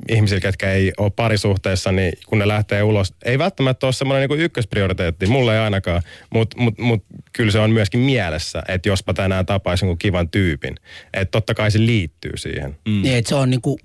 [0.09, 4.41] ihmisillä, ketkä ei ole parisuhteessa, niin kun ne lähtee ulos, ei välttämättä ole semmoinen niin
[4.41, 9.47] ykkösprioriteetti, mulla ei ainakaan, mutta mut, mut, kyllä se on myöskin mielessä, että jospa tänään
[9.47, 10.75] tapaisin kivan tyypin.
[11.15, 12.77] Että totta kai se liittyy siihen.
[12.89, 13.03] Mm.
[13.03, 13.79] Niin, että se on niinku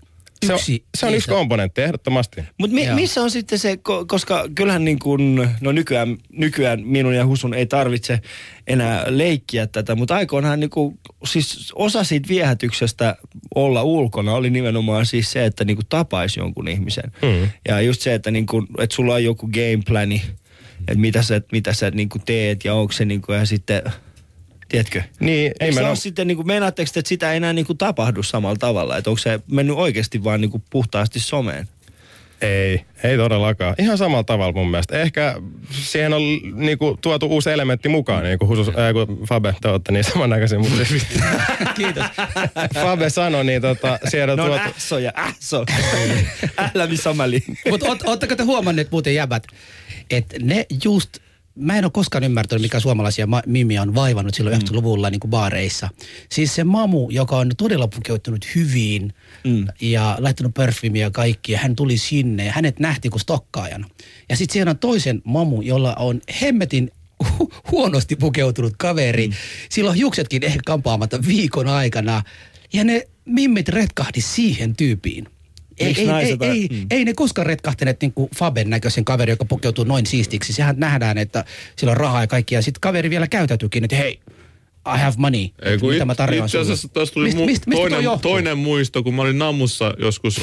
[0.45, 0.85] Se on, yksi.
[0.97, 2.41] se on yksi komponentti, ehdottomasti.
[2.57, 7.15] Mutta mi- missä on sitten se, ko- koska kyllähän niin kuin, no nykyään, nykyään minun
[7.15, 8.19] ja Husun ei tarvitse
[8.67, 13.15] enää leikkiä tätä, mutta aikoinaan niin kuin, siis osa siitä viehätyksestä
[13.55, 17.11] olla ulkona oli nimenomaan siis se, että niin kuin tapaisi jonkun ihmisen.
[17.21, 17.49] Mm.
[17.67, 20.21] Ja just se, että, niin kuin, että sulla on joku gameplani,
[20.79, 23.81] että mitä sä, mitä sä niin kuin teet ja onko se niin kuin, ja sitten,
[24.71, 25.01] tiedätkö?
[25.19, 25.89] Niin, Eikö se nimenomaan.
[25.89, 28.97] ole sitten, niin kuin, meinaatteko te, että sitä ei enää niin kuin, tapahdu samalla tavalla?
[28.97, 31.67] Että onko se mennyt oikeasti vaan niin kuin, puhtaasti someen?
[32.41, 33.75] Ei, ei todellakaan.
[33.79, 35.01] Ihan samalla tavalla mun mielestä.
[35.01, 35.35] Ehkä
[35.71, 36.21] siihen on
[36.55, 40.59] niinku, tuotu uusi elementti mukaan, niin kuin, Husus, äh, kun Fabe, te olette niin samannäköisiä,
[40.59, 41.05] mutta siis
[41.77, 42.03] Kiitos.
[42.73, 44.63] Fabe sanoi, niin tota, siellä on No tuotu...
[44.63, 45.65] ässo ja ässo.
[46.75, 47.43] Älämi samali.
[47.69, 49.47] Mutta ootteko te huomanneet muuten jäbät,
[50.09, 51.17] että ne just,
[51.55, 55.31] mä en ole koskaan ymmärtänyt, mikä suomalaisia ma- mimiä on vaivannut silloin 90-luvulla niin kuin
[55.31, 55.89] baareissa.
[56.29, 59.67] Siis se mamu, joka on todella pukeutunut hyvin mm.
[59.81, 63.87] ja laittanut parfymia ja kaikki, ja hän tuli sinne ja hänet nähtiin kuin stokkaajana.
[64.29, 66.91] Ja sitten siellä on toisen mamu, jolla on hemmetin
[67.23, 69.27] hu- huonosti pukeutunut kaveri.
[69.27, 69.33] Mm.
[69.69, 72.23] Sillä on hiuksetkin ehkä kampaamatta viikon aikana.
[72.73, 75.27] Ja ne mimmit retkahdi siihen tyypiin.
[75.81, 76.87] Ei, ei, ei, ei, mm.
[76.91, 80.53] ei ne koskaan retkahtaneet niin kuin Faben näköisen kaveri, joka pukeutuu noin siistiksi.
[80.53, 82.55] Sehän nähdään, että sillä on rahaa ja kaikki.
[82.55, 84.19] Ja sitten kaveri vielä käytäytyykin, että hei,
[84.87, 85.47] I have money.
[85.61, 88.19] Ei, kun Mitä mä tarjoan itse asiassa tuossa tuli Mist, mu- mist, mistä toi toinen,
[88.19, 90.41] toinen muisto, kun mä olin Nammussa joskus.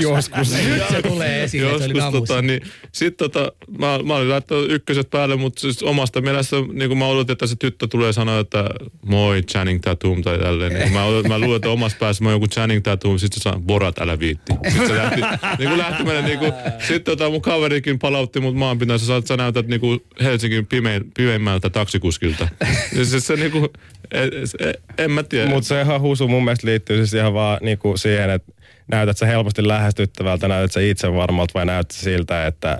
[0.00, 0.52] Joskus.
[0.52, 2.60] Nyt se tulee esiin, että se oli joskus tota, niin,
[2.92, 7.06] sit tota, mä, mä olin laittanut ykköset päälle, mutta siis omasta mielestä niin kun mä
[7.06, 8.64] odotin, että se tyttö tulee sanoa, että
[9.06, 10.72] moi Channing Tatum tai tälleen.
[10.72, 13.40] Niin, mä, odotin, mä luulen, että omassa päässä mä oon joku Channing Tatum, sit se
[13.40, 14.52] sanoo, Borat älä viitti.
[14.68, 15.20] Sitten se lähti,
[15.58, 16.52] niin kuin lähti mennä, niin kuin,
[16.88, 21.70] sit tota, mun kaverikin palautti mut maanpintaan, sä, sä näytät niin kuin Helsingin pimein, pimeimmältä
[21.70, 22.48] taksikuskilta.
[22.94, 23.68] Siis se niin kuin,
[24.12, 24.20] e,
[24.68, 24.72] e,
[25.04, 25.48] en mä tiedä.
[25.50, 28.52] Mutta se ihan husu mun mielestä liittyy siis ihan vaan niinku siihen, että
[28.88, 32.78] näytät sä helposti lähestyttävältä, näytät sä itse varmalta vai näytät sä siltä, että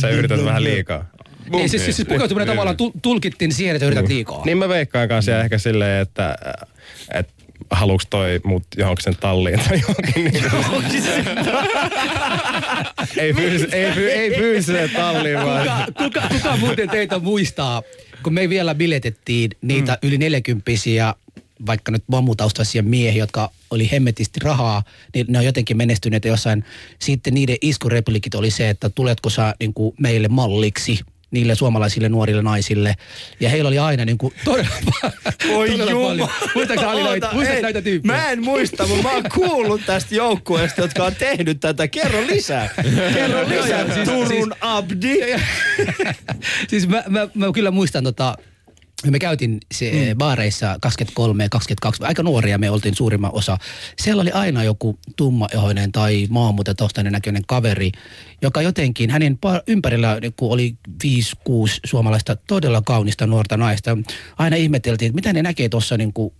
[0.00, 1.04] sä yrität vähän liikaa.
[1.50, 2.54] Niin, siis, siis, siis pukeutuminen Niin.
[2.56, 4.42] tavallaan tu- tulkittiin siihen, että yrität liikaa.
[4.44, 6.36] Niin mä veikkaan kanssa ja ehkä silleen, että,
[7.14, 7.32] että
[7.70, 10.44] haluuks toi mut johonkin talliin tai johonkin niin
[13.16, 15.66] ei fyysiseen ei, fy, ei fyysiseen talliin vaan.
[15.86, 17.82] Kuka, kuka, kuka muuten teitä muistaa,
[18.22, 20.08] kun me vielä biletettiin niitä mm.
[20.08, 21.14] yli neljäkymppisiä
[21.66, 24.82] vaikka nyt mammutaustaisia miehiä, jotka oli hemmetisti rahaa,
[25.14, 26.64] niin ne on jotenkin menestyneet jossain.
[26.98, 31.00] Sitten niiden iskurepliikit oli se, että tuletko sä niin kuin meille malliksi
[31.30, 32.94] niille suomalaisille nuorille naisille.
[33.40, 34.68] Ja heillä oli aina niin kuin todella,
[35.54, 36.28] Oi todella paljon.
[36.54, 38.16] Muistatko Ali, näitä, Oota, muistatko näitä tyyppejä?
[38.16, 41.88] Mä en muista, mutta mä oon kuullut tästä joukkueesta, jotka on tehnyt tätä.
[41.88, 42.68] Kerro lisää.
[43.14, 43.94] Kerro lisää.
[43.94, 45.14] Siis- Turun siis- Abdi.
[46.68, 48.34] siis mä, mä, mä kyllä muistan tota,
[49.06, 50.18] me käytiin se mm.
[50.18, 53.58] baareissa 23 ja 22, aika nuoria me oltiin suurimman osa.
[53.98, 57.92] Siellä oli aina joku tummaehoinen tai maahanmuuttajataustainen näköinen kaveri,
[58.42, 61.10] joka jotenkin, hänen ympärillä kun oli 5-6
[61.84, 63.98] suomalaista todella kaunista nuorta naista.
[64.38, 66.32] Aina ihmeteltiin, että mitä ne näkee tuossa niin kuin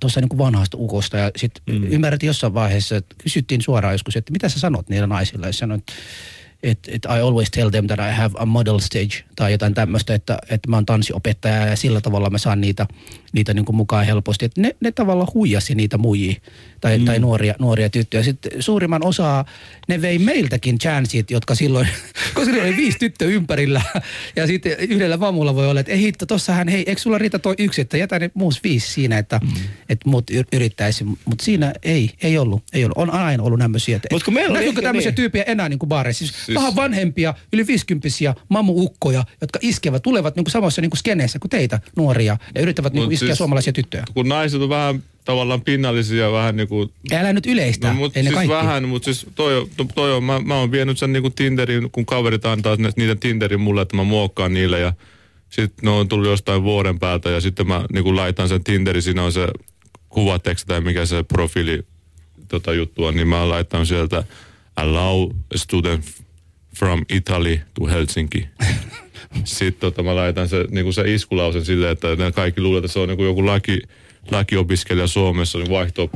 [0.00, 1.84] tuossa niin vanhasta ukosta ja sitten mm.
[1.84, 5.80] ymmärrettiin jossain vaiheessa, että kysyttiin suoraan joskus, että mitä sä sanot niillä naisilla ja sanoit,
[5.80, 5.92] että
[6.62, 10.38] et I always tell them that I have a model stage tai jotain tämmöistä, että,
[10.50, 12.86] että mä oon tanssiopettaja ja sillä tavalla mä saan niitä,
[13.32, 14.44] niitä niin kuin mukaan helposti.
[14.44, 16.34] Että ne, ne tavallaan huijasi niitä muijia
[16.80, 17.04] tai, mm.
[17.04, 18.22] tai nuoria, nuoria tyttöjä.
[18.22, 19.44] Sitten suurimman osaa
[19.88, 21.88] ne vei meiltäkin chanssit, jotka silloin,
[22.34, 23.82] koska silloin oli viisi tyttöä ympärillä
[24.36, 27.54] ja sitten yhdellä vamulla voi olla, että ei hitto, tossahan hei, eikö sulla riitä toi
[27.58, 29.48] yksi, että jätä ne muus viisi siinä, että, mm.
[29.88, 31.04] että muut yr- yrittäisi.
[31.04, 32.98] Mutta siinä ei, ei ollut, ei ollut.
[32.98, 33.96] On aina ollut tämmöisiä.
[33.96, 35.16] että- Mut kun meillä Näkyykö tämmöisiä niin.
[35.16, 36.26] tyyppiä enää niin kuin baareissa?
[36.26, 38.08] Siis, siis vähän vanhempia, yli 50
[38.48, 42.92] mamuukkoja, jotka iskevät, tulevat niin kuin samassa niin kuin skeneissä kuin teitä nuoria ja yrittävät
[42.92, 44.04] niin kuin Mut iskeä siis- suomalaisia tyttöjä.
[44.14, 48.28] Kun naiset on vähän tavallaan pinnallisia, vähän niin kuin Älä nyt yleistä, No, mut siis
[48.34, 48.54] kaikki.
[48.54, 52.46] vähän, mutta siis toi, toi on, mä, mä oon vienyt sen niinku Tinderin, kun kaverit
[52.46, 54.92] antaa niitä Tinderin mulle, että mä muokkaan niille ja
[55.50, 59.22] sitten ne on tullut jostain vuoden päältä ja sitten mä niinku laitan sen Tinderin, siinä
[59.24, 59.48] on se
[60.08, 61.82] kuvateksti tai mikä se profiili
[62.48, 64.24] tota juttu on, niin mä oon laittanut sieltä
[64.76, 66.04] allow a student
[66.76, 68.48] from Italy to Helsinki.
[69.44, 72.98] Sitten tota, mä laitan se, niinku se iskulausen silleen, että ne kaikki luulee, että se
[72.98, 73.80] on niinku joku laki,
[74.30, 76.10] lakiopiskelija Suomessa niin vaihto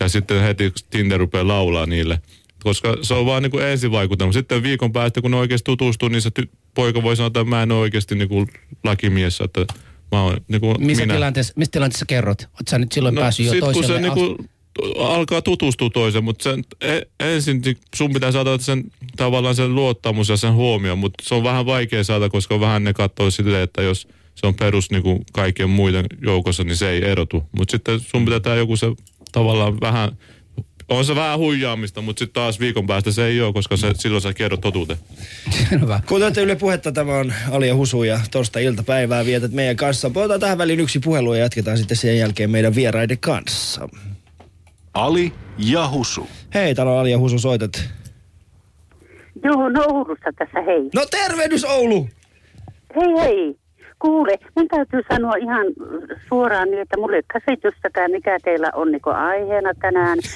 [0.00, 2.20] Ja sitten heti Tinder rupeaa laulaa niille.
[2.64, 4.32] Koska se on vaan niinku ensivaikutelma.
[4.32, 7.62] Sitten viikon päästä, kun ne oikeasti tutustuu, niin se ty- poika voi sanoa, että mä
[7.62, 8.46] en ole oikeasti niinku
[8.84, 9.66] lakimies, että
[10.12, 11.14] mä oon niinku Missä minä.
[11.14, 12.40] tilanteessa, missä tilanteessa kerrot?
[12.42, 14.00] Oletko sä nyt silloin No, päässyt jo sit kun toiselle?
[14.00, 14.44] se ast- niinku
[14.98, 17.62] alkaa tutustua toiseen, mutta sen, e, ensin
[17.96, 18.84] sun pitää saada sen
[19.16, 22.92] tavallaan sen luottamus ja sen huomioon, mutta se on vähän vaikea saada, koska vähän ne
[22.92, 27.44] katsoo silleen, että jos se on perus niinku kaikkien muiden joukossa, niin se ei erotu.
[27.58, 28.86] Mutta sitten sun pitää tää joku se
[29.32, 30.16] tavallaan vähän,
[30.88, 34.22] on se vähän huijaamista, mutta sitten taas viikon päästä se ei ole, koska se, silloin
[34.22, 34.96] sä kerrot totuuden.
[35.70, 36.00] Hyvä.
[36.06, 40.08] Kuuntelette Yle Puhetta, tämä on Ali ja Husu ja torstai-iltapäivää vietät meidän kanssa.
[40.08, 43.88] Otetaan tähän väliin yksi puhelu ja jatketaan sitten sen jälkeen meidän vieraiden kanssa.
[44.94, 46.26] Ali ja Husu.
[46.54, 47.70] Hei, täällä on Ali ja Husu, soitat.
[49.44, 50.90] Joo, no Oulusta tässä hei.
[50.94, 52.08] No tervehdys Oulu!
[52.96, 53.56] Hei hei.
[53.98, 55.66] Kuule, mun täytyy sanoa ihan
[56.28, 60.18] suoraan niin, että mulle ei käsitystäkään, mikä teillä on niin aiheena tänään.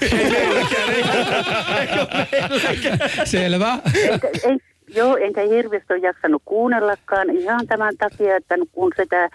[3.24, 3.78] Selvä.
[4.10, 4.58] enkä, en,
[4.94, 9.28] joo, enkä hirveästi ole jaksanut kuunnellakaan ihan tämän takia, että kun sitä,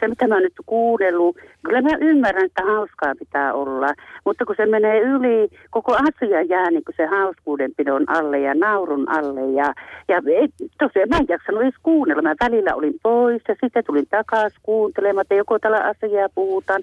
[0.00, 3.86] se mitä mä nyt kuunnellut, kyllä mä ymmärrän, että hauskaa pitää olla,
[4.24, 9.08] mutta kun se menee yli, koko asia jää niin kuin se hauskuudenpidon alle ja naurun
[9.08, 9.74] alle ja,
[10.08, 10.48] ja ei,
[10.78, 15.22] tosiaan mä en jaksanut edes kuunnella, mä välillä olin pois ja sitten tulin takaisin kuuntelemaan,
[15.22, 16.82] että joko tällä asiaa puhutaan.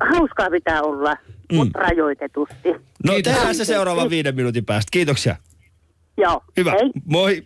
[0.00, 1.16] Hauskaa pitää olla,
[1.52, 1.56] mm.
[1.56, 2.68] mutta rajoitetusti.
[3.04, 3.32] No Kiitos.
[3.32, 4.90] tehdään se seuraavan viiden minuutin päästä.
[4.90, 5.36] Kiitoksia.
[6.16, 6.70] Joo, Hyvä.
[6.70, 6.90] hei.
[7.04, 7.42] Moi.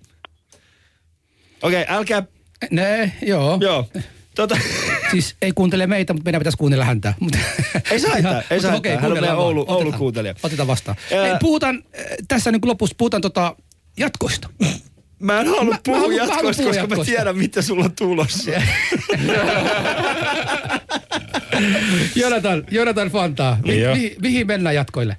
[1.62, 2.22] Okei, okay, älkää...
[2.70, 3.58] Ne, joo.
[3.60, 3.84] Joo.
[4.34, 4.58] Tota,
[5.10, 7.14] Siis ei kuuntele meitä, mutta meidän pitäisi kuunnella häntä.
[7.20, 7.38] Mutta-
[7.90, 8.76] Ei se haittaa, Ihan- ei haittaa.
[8.76, 9.36] okei, Hän on meidän.
[9.36, 10.34] Oulu- Otetaan- Oulu-kuuntelija.
[10.42, 10.96] Otetaan vastaan.
[11.10, 13.56] Ja- Ei, puhutaan, äh, tässä niin lopussa puhutaan tota
[13.96, 14.48] jatkoista.
[15.18, 17.04] mä en halua Mä- mä puhua mä jatkoista, puhua koska mä jatkoista.
[17.14, 18.50] tiedän, mitä sulla on tulossa.
[22.16, 23.94] Jonathan, Jonathan Fantaa, mi, Joo.
[23.94, 25.16] mi, mihin mennään jatkoille?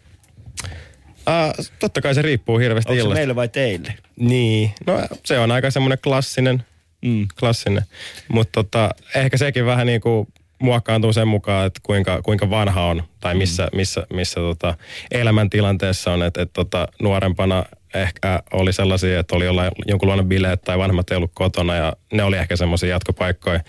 [1.19, 3.19] Uh, totta kai se riippuu hirveästi Onko se illasta.
[3.19, 3.93] meille vai teille?
[4.19, 6.63] Niin, no se on aika semmoinen klassinen,
[7.01, 7.27] Mm.
[7.39, 7.83] klassinen.
[8.27, 10.27] Mutta tota, ehkä sekin vähän niin kuin
[10.61, 14.77] muokkaantuu sen mukaan, että kuinka, kuinka vanha on tai missä, missä, missä tota
[15.11, 16.23] elämäntilanteessa on.
[16.23, 21.17] Että et tota, nuorempana ehkä oli sellaisia, että oli jollain jonkunlainen bileet tai vanhemmat ei
[21.17, 23.59] ollut kotona ja ne oli ehkä semmoisia jatkopaikkoja.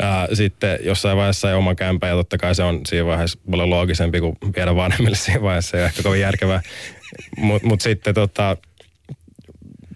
[0.00, 3.70] Ää, sitten jossain vaiheessa sai oman kämpän ja totta kai se on siinä vaiheessa paljon
[3.70, 5.76] loogisempi kuin viedä vanhemmille siinä vaiheessa.
[5.76, 6.62] Ei ole ehkä kovin järkevää.
[7.36, 8.56] Mutta mut sitten tota,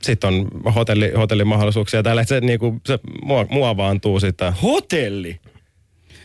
[0.03, 2.03] sitten on hotelli, hotellimahdollisuuksia.
[2.03, 4.53] Tällä se, niinku, se mua, muovaantuu sitä.
[4.63, 5.41] Hotelli.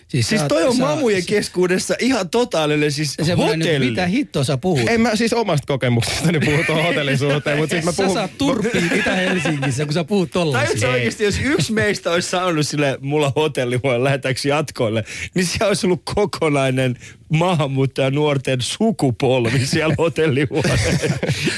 [0.08, 3.90] Siis, Siis sä- toi on sä- mamujen keskuudessa ihan totaalinen siis hotelli.
[3.90, 4.90] mitä hittoa sä puhut?
[4.90, 8.14] En mä siis omasta kokemuksestani puhu tuon hotellin suhteen, mutta siis mä Sä puhun...
[8.14, 10.80] saat turppiin Itä-Helsingissä, kun sä puhut Tai tollasia.
[10.80, 15.04] se oikeasti, jos yksi meistä olisi saanut sille, mulla hotelli, voi lähetäänkö jatkoille,
[15.36, 16.96] niin siellä olisi ollut kokonainen
[17.30, 20.90] maahanmuuttaja nuorten sukupolvi siellä hotellihuoneessa.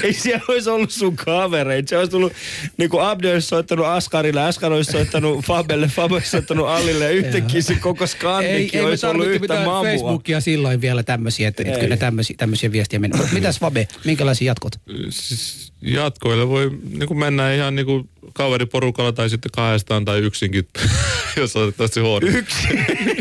[0.02, 1.88] Ei siellä olisi ollut sun kavereita.
[1.88, 2.32] Se olisi tullut,
[2.76, 7.10] niin kuin Abde olisi soittanut Askarille, Askar olisi soittanut Fabelle, Fab olisi soittanut Allille ja
[7.10, 9.82] yhtäkkiä se koko ei, Skandikin ei olisi ollut tarvittu yhtä mamua.
[9.82, 11.80] Facebookia silloin vielä tämmöisiä, että, että Ei.
[11.80, 12.98] kyllä tämmöisiä, tämmöisiä viestiä.
[12.98, 14.72] Mut Mitäs Fabe, minkälaisia jatkot?
[15.10, 20.68] Siis jatkoille voi niin kuin mennä ihan niin kuin kaveriporukalla tai sitten kahdestaan tai yksinkin,
[21.36, 22.36] jos otettaisiin huomioon.
[22.36, 22.68] Yksi.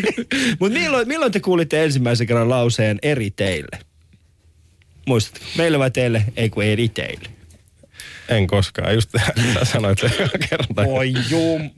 [0.60, 3.80] Mutta milloin, milloin te kuulitte ensimmäisen kerran lauseen eri teille?
[5.08, 5.46] Muistatko?
[5.58, 6.26] Meille vai teille?
[6.36, 7.30] Ei kun eri teille.
[8.30, 9.10] En koskaan, just
[9.54, 10.12] sä sanoit sen
[10.50, 10.76] kerran.
[10.76, 11.70] tai- Oi jum.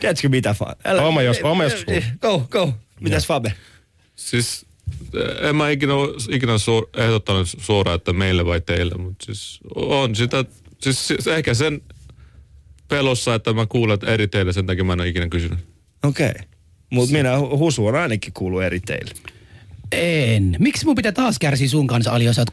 [0.00, 0.76] Tiedätkö mitä, Fa?
[0.84, 2.04] Älä, Oma jos- oma kuullut.
[2.20, 2.72] Go, go.
[3.00, 3.52] Mitäs Fabe?
[4.16, 4.66] Siis
[5.40, 5.92] en mä ikinä,
[6.30, 10.44] ikinä suor, ehdottanut suoraan, että meille vai teille, mutta siis on sitä,
[10.82, 11.80] siis, siis ehkä sen
[12.88, 15.58] pelossa, että mä kuulen että eri teille, sen takia mä en ole ikinä kysynyt.
[16.04, 16.30] Okei.
[16.30, 16.42] Okay.
[16.90, 19.14] Mutta minä Hu- Husu on ainakin kuullut eri teille.
[19.92, 20.56] En.
[20.58, 22.50] Miksi mun pitää taas kärsiä sun kanssa, Ali, jos sä oot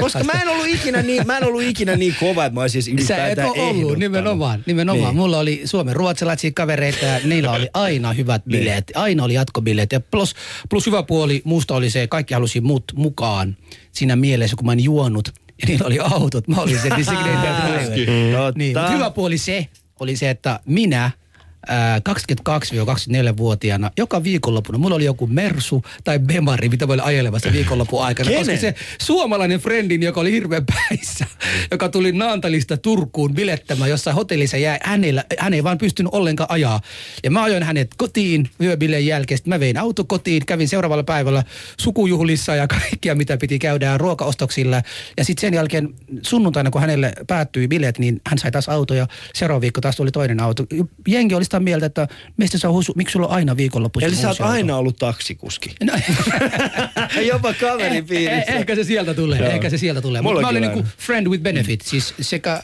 [0.00, 2.82] Koska mä en ollut ikinä niin, mä en ollut ikinä niin kova, että mä olisin
[2.82, 4.62] siis Sä et ole ollut, nimenomaan.
[4.66, 5.08] nimenomaan.
[5.14, 5.16] Niin.
[5.16, 8.58] Mulla oli Suomen ruotsalaisia kavereita ja niillä oli aina hyvät Niin.
[8.60, 8.92] bileet.
[8.94, 9.92] Aina oli jatkobileet.
[9.92, 10.34] Ja plus,
[10.68, 13.56] plus hyvä puoli musta oli se, kaikki halusi mut mukaan
[13.92, 15.28] siinä mielessä, kun mä en juonut.
[15.62, 16.48] Ja niillä oli autot.
[16.48, 18.36] Mä olin se designated driver.
[18.36, 18.58] Totta.
[18.58, 19.66] Niin, hyvä puoli se
[20.00, 21.10] oli se, että minä
[21.68, 28.30] 22-24-vuotiaana joka viikonloppuna, mulla oli joku Mersu tai Bemari, mitä mä olin ajelemassa viikonlopun aikana.
[28.30, 28.46] Kenen?
[28.46, 31.26] Koska se suomalainen friendini, joka oli hirveän päissä,
[31.70, 36.80] joka tuli Naantalista Turkuun bilettämään jossain hotellissa jäi hänellä, hän ei vaan pystynyt ollenkaan ajaa.
[37.24, 39.38] Ja mä ajoin hänet kotiin yöbileen jälkeen.
[39.38, 41.44] Sitten mä vein auto kotiin, kävin seuraavalla päivällä
[41.80, 44.82] sukujuhlissa ja kaikkia, mitä piti käydä ruokaostoksilla.
[45.16, 49.06] Ja sitten sen jälkeen sunnuntaina, kun hänelle päättyi bileet, niin hän sai taas auto ja
[49.34, 50.66] seuraava viikko taas tuli toinen auto.
[51.08, 54.28] Jengi oli sitä mieltä, että mistä sä husu, miksi sulla on aina viikonloppuisin Eli sä
[54.28, 55.74] oot aina ollut taksikuski.
[55.84, 55.92] No,
[57.28, 58.52] Jopa kaverin Eh, piirissä.
[58.52, 59.48] eh, ehkä se sieltä tulee, Joo.
[59.50, 60.22] ehkä se sieltä tulee.
[60.22, 62.60] Mutta Mullakin mä olin niinku friend with benefit, siis sekä äh,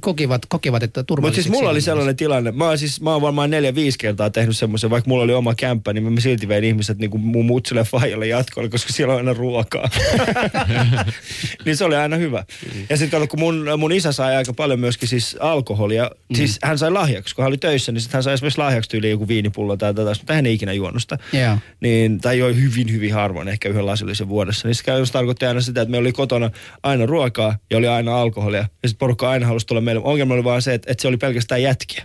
[0.00, 1.42] kokivat, kokivat että Mutta turvalliseksi.
[1.48, 4.56] siis mulla oli sellainen tilanne, mä oon siis, mä oon varmaan neljä, viisi kertaa tehnyt
[4.56, 7.80] semmoisen, vaikka mulla oli oma kämppä, niin mä silti vein ihmiset niin kuin mun mutsille
[7.80, 9.90] ja faijalle jatkoille, koska siellä on aina ruokaa.
[11.64, 12.44] niin se oli aina hyvä.
[12.90, 16.36] Ja sitten kun mun, mun isä sai aika paljon myöskin siis alkoholia, mm.
[16.36, 19.10] siis hän sai lahjaksi, kun hän oli töissä, niin sitten hän sai esimerkiksi lahjaksi tyyliin
[19.10, 21.18] joku viinipullo tai tätä, mutta hän ei ikinä juonut sitä.
[21.32, 21.58] Joo.
[21.80, 24.68] Niin, tai joi hyvin, hyvin harvoin, ehkä yhden lasillisen vuodessa.
[24.68, 26.50] Niin se käytännössä tarkoitti aina sitä, että meillä oli kotona
[26.82, 28.64] aina ruokaa ja oli aina alkoholia.
[28.82, 30.02] Ja sitten porukka aina halusi tulla meille.
[30.04, 32.04] Ongelma oli vaan se, että, että se oli pelkästään jätkiä.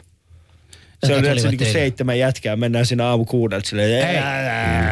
[1.05, 4.23] Se oli, se niinku seitsemän jätkää, mennään siinä aamu kuudelta silleen.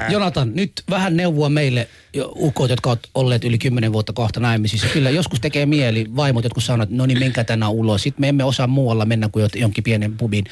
[0.10, 1.88] Jonathan, nyt vähän neuvoa meille
[2.36, 4.88] ukot, jotka ovat olleet yli kymmenen vuotta kohta naimisissa.
[4.94, 8.04] Kyllä joskus tekee mieli, vaimot jotkut sanoo, että no niin menkää tänään ulos.
[8.04, 10.46] Sitten me emme osaa muualla mennä kuin jonkin pienen pubin.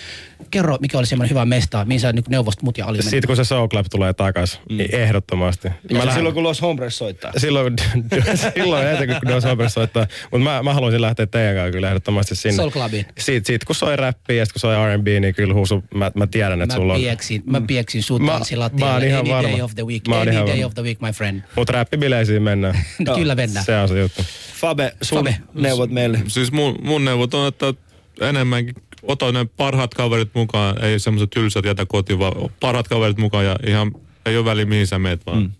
[0.51, 3.09] Kerro, mikä oli semmoinen hyvä mesta, mihin sä nyt neuvost mut ja Ali mennä.
[3.09, 4.77] Sitten kun se Soul Club tulee takas, mm.
[4.77, 5.67] niin ehdottomasti.
[5.69, 7.31] Mä lähden- silloin kun Los Hombres soittaa.
[7.37, 7.73] silloin,
[8.55, 10.07] silloin etenkin kun Dos Hombres soittaa.
[10.31, 12.55] Mutta mä, mä haluaisin lähteä teidän kanssa kyllä ehdottomasti sinne.
[12.55, 13.05] Soul Clubiin.
[13.19, 16.27] Siitä, siitä kun soi räppiä ja sit kun soi R&B, niin kyllä huusu, mä, mä
[16.27, 16.99] tiedän, että Mä sulla on.
[16.99, 19.49] pieksin, mä pieksin sut Mä- tanssilattialle mä oon ihan any varma.
[19.51, 20.07] day of the week.
[20.07, 21.41] Mä Any day of the week, my friend.
[21.55, 22.79] Mutta räppibileisiin mennään.
[23.15, 23.65] Kyllä mennään.
[23.65, 24.21] Se on se juttu.
[24.55, 25.37] Fabe, sun Fabe.
[25.53, 26.21] neuvot meille.
[26.27, 27.73] Siis mun, mun neuvot on, että
[28.21, 33.45] enemmänkin ota ne parhaat kaverit mukaan, ei semmoiset tylsät jätä kotiin, vaan parhaat kaverit mukaan
[33.45, 33.91] ja ihan
[34.25, 35.39] ei ole väliä mihin sä meet vaan.
[35.39, 35.51] Mm.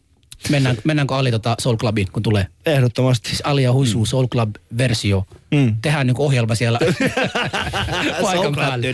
[0.50, 2.48] Mennään, mennäänkö Ali tota Soul Clubiin, kun tulee?
[2.66, 3.30] Ehdottomasti.
[3.30, 4.06] Siis Ali ja Husu mm.
[4.06, 5.24] Soul Club-versio.
[5.52, 5.76] Mm.
[5.82, 6.80] Tehdään niin ohjelma siellä
[8.22, 8.88] paikan päälle.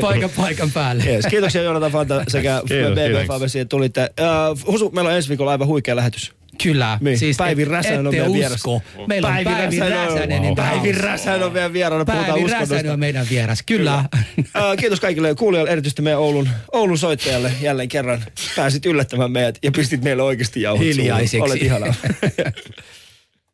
[0.00, 1.04] Paikan, paikan päälle.
[1.04, 1.26] Yes.
[1.26, 3.26] Kiitoksia Jonathan Fanta sekä BB.
[3.26, 4.10] Fabe siitä tulitte.
[4.20, 6.32] Uh, Husu, meillä on ensi viikolla aivan huikea lähetys.
[6.62, 6.98] Kyllä.
[7.00, 8.62] Niin, Siis Päivi Räsänen on meidän vieras.
[9.06, 10.42] Meillä on Päivi Räsänen.
[10.42, 10.92] the Päivi.
[10.92, 11.72] Räsänen on meidän.
[11.72, 13.62] Puhutaan Päivi Räsänen on meidän vieras.
[13.66, 14.04] Kyllä.
[14.38, 14.44] Uh,
[14.78, 18.24] kiitos kaikille kuulijoille, erityisesti meidän Oulun, Oulun soittajalle jälleen kerran.
[18.56, 20.86] Pääsit yllättämään meidät ja pistit meille oikeasti jauhot.
[20.86, 21.40] Hiljaiseksi.
[21.40, 21.94] Olet ihana.